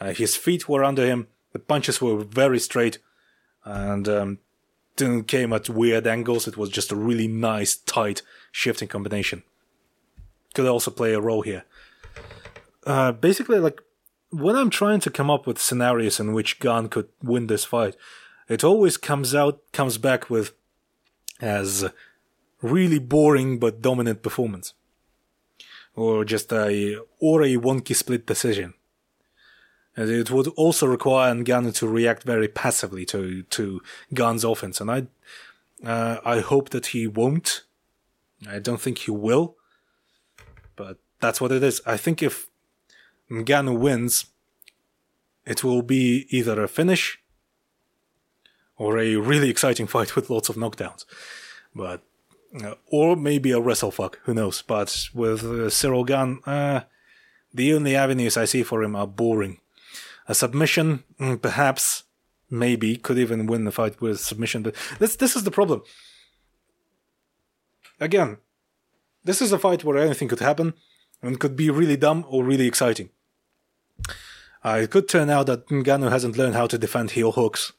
[0.00, 1.26] Uh, his feet were under him.
[1.52, 2.98] The punches were very straight,
[3.64, 4.38] and um,
[4.96, 6.46] didn't came at weird angles.
[6.46, 9.42] It was just a really nice, tight shifting combination.
[10.54, 11.64] Could also play a role here.
[12.86, 13.80] Uh, basically, like
[14.30, 17.96] when I'm trying to come up with scenarios in which Gane could win this fight,
[18.48, 20.52] it always comes out, comes back with
[21.40, 21.88] as
[22.60, 24.74] really boring but dominant performance,
[25.94, 28.74] or just a or a wonky split decision.
[29.96, 33.82] It would also require Ngannou to react very passively to to
[34.14, 35.06] Gane's offense, and I
[35.84, 37.64] uh, I hope that he won't.
[38.48, 39.56] I don't think he will,
[40.76, 41.82] but that's what it is.
[41.86, 42.48] I think if
[43.30, 44.26] Ngannou wins,
[45.44, 47.20] it will be either a finish
[48.78, 51.04] or a really exciting fight with lots of knockdowns,
[51.74, 52.02] but
[52.64, 54.16] uh, or maybe a wrestlefuck.
[54.24, 54.62] Who knows?
[54.62, 56.80] But with uh, Cyril Gane, uh,
[57.52, 59.58] the only avenues I see for him are boring.
[60.28, 62.04] A submission, mm, perhaps,
[62.50, 64.62] maybe, could even win the fight with submission.
[64.62, 65.82] But this this is the problem.
[68.00, 68.38] Again,
[69.24, 70.74] this is a fight where anything could happen
[71.22, 73.10] and could be really dumb or really exciting.
[74.64, 77.72] Uh, it could turn out that Ngannou hasn't learned how to defend heel hooks.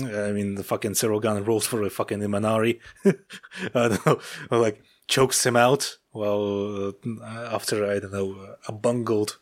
[0.00, 2.80] I mean, the fucking Cyril Gane rolls for a fucking Imanari.
[3.04, 4.20] I don't know,
[4.50, 5.98] like chokes him out.
[6.12, 9.38] Well, uh, after I don't know a bungled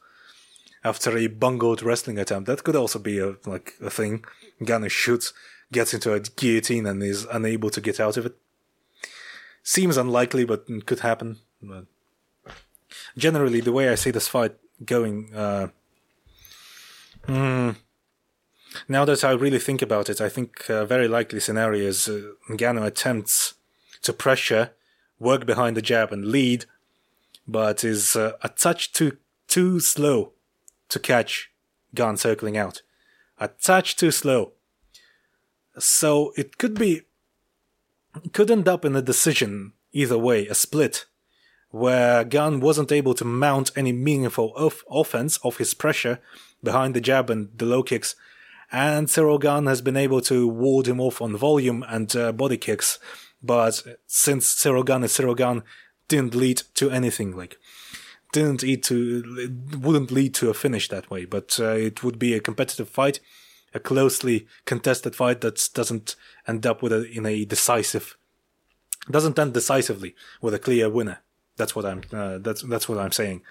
[0.84, 2.46] after a bungled wrestling attempt.
[2.46, 4.24] That could also be a like a thing.
[4.64, 5.32] Gunner shoots,
[5.70, 8.36] gets into a guillotine, and is unable to get out of it.
[9.62, 11.38] Seems unlikely, but could happen.
[11.62, 11.86] But
[13.16, 15.68] generally, the way I see this fight going, uh,
[17.26, 17.76] mm,
[18.88, 22.32] now that I really think about it, I think a very likely scenario is uh,
[22.50, 23.54] attempts
[24.02, 24.72] to pressure,
[25.20, 26.64] work behind the jab, and lead,
[27.46, 30.32] but is uh, a touch too too slow
[30.92, 31.50] to catch
[31.94, 32.82] Gane circling out.
[33.38, 34.52] A touch too slow.
[35.78, 37.02] So it could be,
[38.32, 41.06] could end up in a decision either way, a split,
[41.70, 46.20] where Gane wasn't able to mount any meaningful off- offense off his pressure
[46.62, 48.14] behind the jab and the low kicks,
[48.70, 52.56] and Cyril Gane has been able to ward him off on volume and uh, body
[52.56, 52.98] kicks,
[53.42, 55.62] but since Cyril Gane is Cyril Gane,
[56.08, 57.56] didn't lead to anything like
[58.32, 62.34] didn't lead to wouldn't lead to a finish that way, but uh, it would be
[62.34, 63.20] a competitive fight,
[63.74, 66.16] a closely contested fight that doesn't
[66.48, 68.16] end up with a, in a decisive,
[69.10, 71.20] doesn't end decisively with a clear winner.
[71.56, 72.02] That's what I'm.
[72.10, 73.42] Uh, that's that's what I'm saying.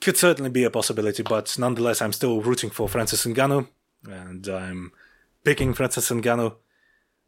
[0.00, 3.68] Could certainly be a possibility, but nonetheless, I'm still rooting for Francis Ngannou,
[4.04, 4.92] and I'm
[5.42, 6.54] picking Francis Ngannou.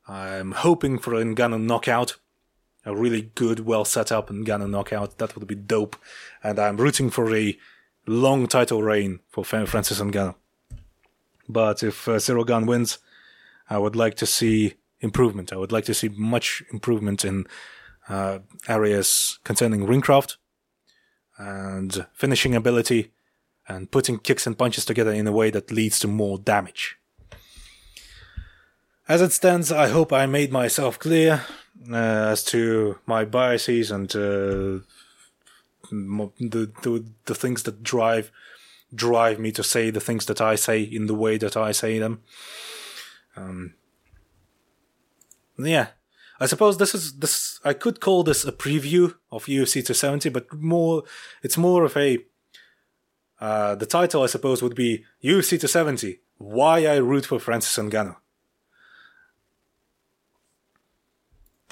[0.07, 2.17] I'm hoping for a Ngannou knockout
[2.85, 5.19] a really good, well set up and Ngannou knockout.
[5.19, 5.97] That would be dope.
[6.43, 7.57] And I'm rooting for a
[8.07, 10.35] long title reign for Francis and Ngannou.
[11.49, 12.99] But if uh, Cyril Gane wins,
[13.71, 15.53] I would like to see improvement.
[15.53, 17.47] I would like to see much improvement in
[18.09, 20.37] uh, areas concerning ringcraft
[21.39, 23.13] and finishing ability
[23.69, 26.97] and putting kicks and punches together in a way that leads to more damage.
[29.07, 31.43] As it stands, I hope I made myself clear
[31.91, 34.85] uh, as to my biases and uh,
[35.91, 38.31] the, the, the things that drive
[38.95, 41.99] drive me to say the things that I say in the way that I say
[41.99, 42.23] them.
[43.37, 43.75] Um,
[45.59, 45.89] yeah,
[46.41, 47.61] I suppose this is this.
[47.65, 51.03] I could call this a preview of UFC 270, but more,
[51.43, 52.19] it's more of a.
[53.41, 58.17] Uh, the title, I suppose, would be UFC 270: Why I Root for Francis Ngannou.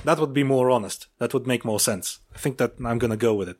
[0.07, 1.09] That would be more honest.
[1.19, 2.21] That would make more sense.
[2.33, 3.57] I think that I'm gonna go with it.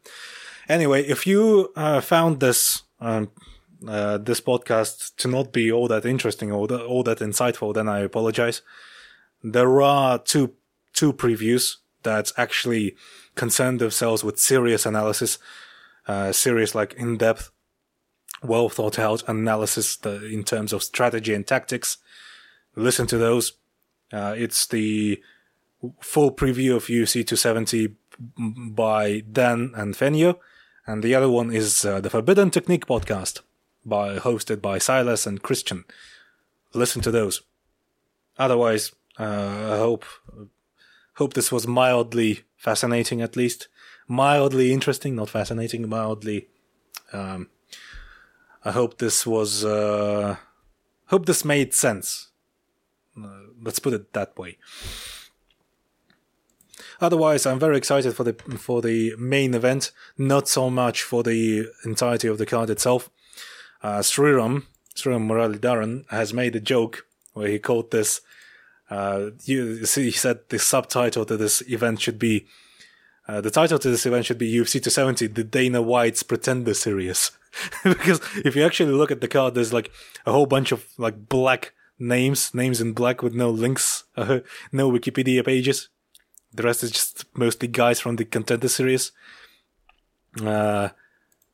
[0.69, 3.33] Anyway, if you uh, found this um,
[3.87, 7.99] uh, this podcast to not be all that interesting or all that insightful, then I
[7.99, 8.63] apologize.
[9.43, 10.55] There are two
[10.93, 12.95] two previews that actually
[13.35, 15.39] concern themselves with serious analysis,
[16.07, 17.51] uh, serious like in depth,
[18.45, 21.99] well thought out analysis in terms of strategy and tactics.
[22.77, 23.55] Listen to those.
[24.13, 25.21] Uh, it's the
[26.01, 27.97] full preview of UFC 270
[28.73, 30.39] by Dan and Fenio
[30.87, 33.41] and the other one is uh, the Forbidden Technique podcast,
[33.85, 35.85] by hosted by Silas and Christian.
[36.73, 37.43] Listen to those.
[38.39, 40.05] Otherwise, uh, I hope
[41.15, 43.69] hope this was mildly fascinating, at least
[44.07, 46.49] mildly interesting, not fascinating, mildly.
[47.13, 47.49] Um,
[48.65, 49.65] I hope this was.
[49.65, 50.37] Uh,
[51.07, 52.29] hope this made sense.
[53.19, 54.59] Uh, let's put it that way.
[57.01, 59.93] Otherwise, I'm very excited for the for the main event.
[60.17, 63.11] Not so much for the entirety of the card itself.
[63.83, 64.65] Uh, Sriram
[64.97, 68.23] Sriram Muralidharan has made a joke where he called this.
[68.89, 72.47] Uh, you see, he said the subtitle to this event should be.
[73.29, 77.33] Uh, the title to this event should be UFC 270, the Dana White's Pretender Series.
[77.85, 79.91] because if you actually look at the card, there's like
[80.25, 84.41] a whole bunch of like black names, names in black with no links, uh,
[84.73, 85.89] no Wikipedia pages.
[86.57, 89.13] The rest is just mostly guys from the contender series.
[90.43, 90.89] Uh,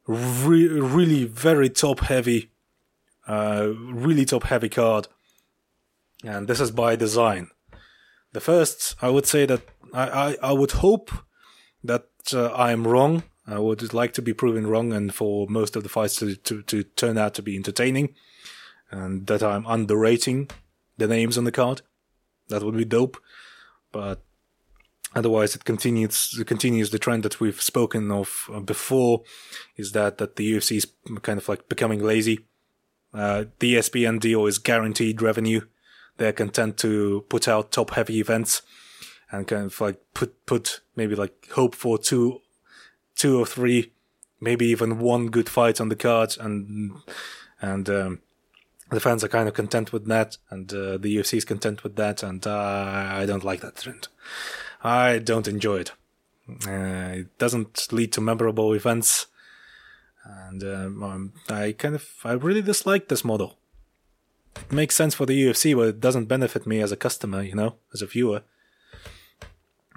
[0.06, 2.50] re- really very top heavy,
[3.26, 5.08] uh, really top heavy card.
[6.24, 7.50] And this is by design.
[8.32, 9.62] The first, I would say that
[9.92, 11.10] I, I, I would hope
[11.82, 13.24] that uh, I'm wrong.
[13.46, 16.62] I would like to be proven wrong and for most of the fights to, to,
[16.62, 18.14] to turn out to be entertaining
[18.92, 20.48] and that I'm underrating
[20.96, 21.82] the names on the card.
[22.48, 23.16] That would be dope.
[23.90, 24.22] But
[25.14, 29.22] Otherwise, it continues continues the trend that we've spoken of uh, before,
[29.76, 30.86] is that that the UFC is
[31.20, 32.47] kind of like becoming lazy.
[33.12, 35.60] Uh, the ESPN deal is guaranteed revenue.
[36.16, 38.62] They're content to put out top heavy events
[39.30, 42.40] and kind of like put put maybe like hope for two
[43.16, 43.93] two or three,
[44.40, 46.93] maybe even one good fight on the cards, and
[47.60, 48.20] and um,
[48.90, 51.97] the fans are kind of content with that, and uh, the UFC is content with
[51.97, 54.09] that, and uh, I don't like that trend.
[54.82, 55.92] I don't enjoy it.
[56.66, 59.26] Uh, it doesn't lead to memorable events,
[60.24, 63.59] and um, um, I kind of I really dislike this model.
[64.56, 67.54] It makes sense for the UFC, but it doesn't benefit me as a customer, you
[67.54, 68.42] know, as a viewer.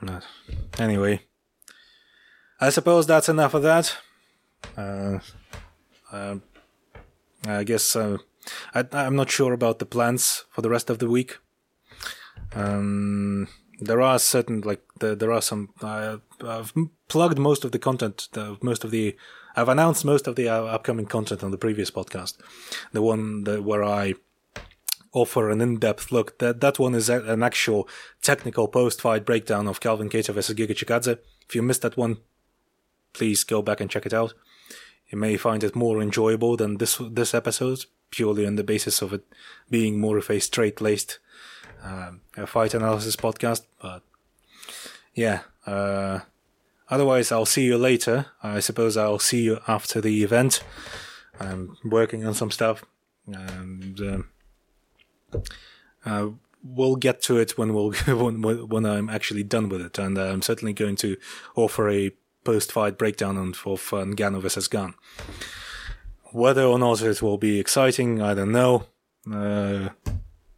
[0.05, 0.21] Uh,
[0.77, 1.21] anyway,
[2.61, 3.97] I suppose that's enough of that.
[4.77, 5.19] Uh,
[6.11, 6.35] uh
[7.47, 8.17] I guess uh,
[8.73, 11.37] I, am not sure about the plans for the rest of the week.
[12.53, 13.47] Um,
[13.79, 16.73] there are certain like the, there are some uh, I've
[17.07, 18.29] plugged most of the content
[18.61, 19.15] most of the
[19.55, 22.37] I've announced most of the uh, upcoming content on the previous podcast.
[22.91, 24.15] The one that, where I
[25.13, 27.87] offer an in-depth look that that one is an actual
[28.21, 31.19] technical post-fight breakdown of Calvin Kattar versus Giga Chikadze.
[31.47, 32.17] If you missed that one
[33.13, 34.33] please go back and check it out.
[35.07, 39.13] You may find it more enjoyable than this this episode purely on the basis of
[39.13, 39.25] it
[39.69, 41.19] being more of a straight-laced
[41.85, 43.65] um, a fight analysis podcast.
[43.81, 44.01] But
[45.13, 46.19] yeah, uh,
[46.89, 48.27] otherwise, I'll see you later.
[48.43, 50.63] I suppose I'll see you after the event.
[51.39, 52.83] I'm working on some stuff,
[53.27, 54.29] and um,
[56.05, 56.27] uh,
[56.63, 59.97] we'll get to it when we'll when, when I'm actually done with it.
[59.99, 61.17] And uh, I'm certainly going to
[61.55, 62.11] offer a
[62.43, 64.93] post-fight breakdown on for Ngannou versus Gane.
[66.31, 68.85] Whether or not it will be exciting, I don't know.
[69.31, 69.89] Uh,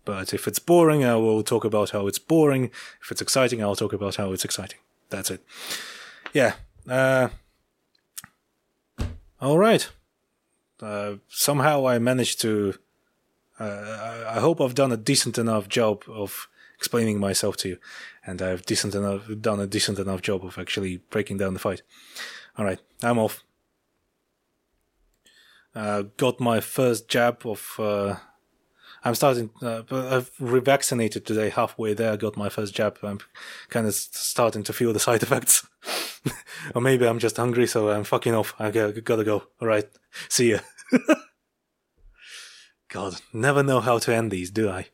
[0.08, 2.72] but if it's boring, I will talk about how it's boring.
[3.02, 4.80] If it's exciting, I'll talk about how it's exciting.
[5.10, 5.42] That's it.
[6.34, 6.54] Yeah.
[6.90, 7.28] Uh,
[9.42, 9.90] all right.
[10.82, 12.76] Uh, somehow I managed to.
[13.60, 16.48] Uh, I hope I've done a decent enough job of
[16.78, 17.78] explaining myself to you,
[18.26, 21.82] and I've decent enough done a decent enough job of actually breaking down the fight.
[22.58, 23.44] All right, I'm off.
[25.76, 28.16] Uh, got my first jab of uh,
[29.08, 29.52] I'm starting.
[29.62, 32.18] Uh, I've revaccinated today, halfway there.
[32.18, 32.98] Got my first jab.
[33.02, 33.20] I'm
[33.70, 35.66] kind of starting to feel the side effects,
[36.76, 38.54] or maybe I'm just hungry, so I'm fucking off.
[38.60, 39.44] I gotta go.
[39.62, 39.88] All right,
[40.28, 40.60] see ya.
[42.90, 44.88] God, never know how to end these, do I?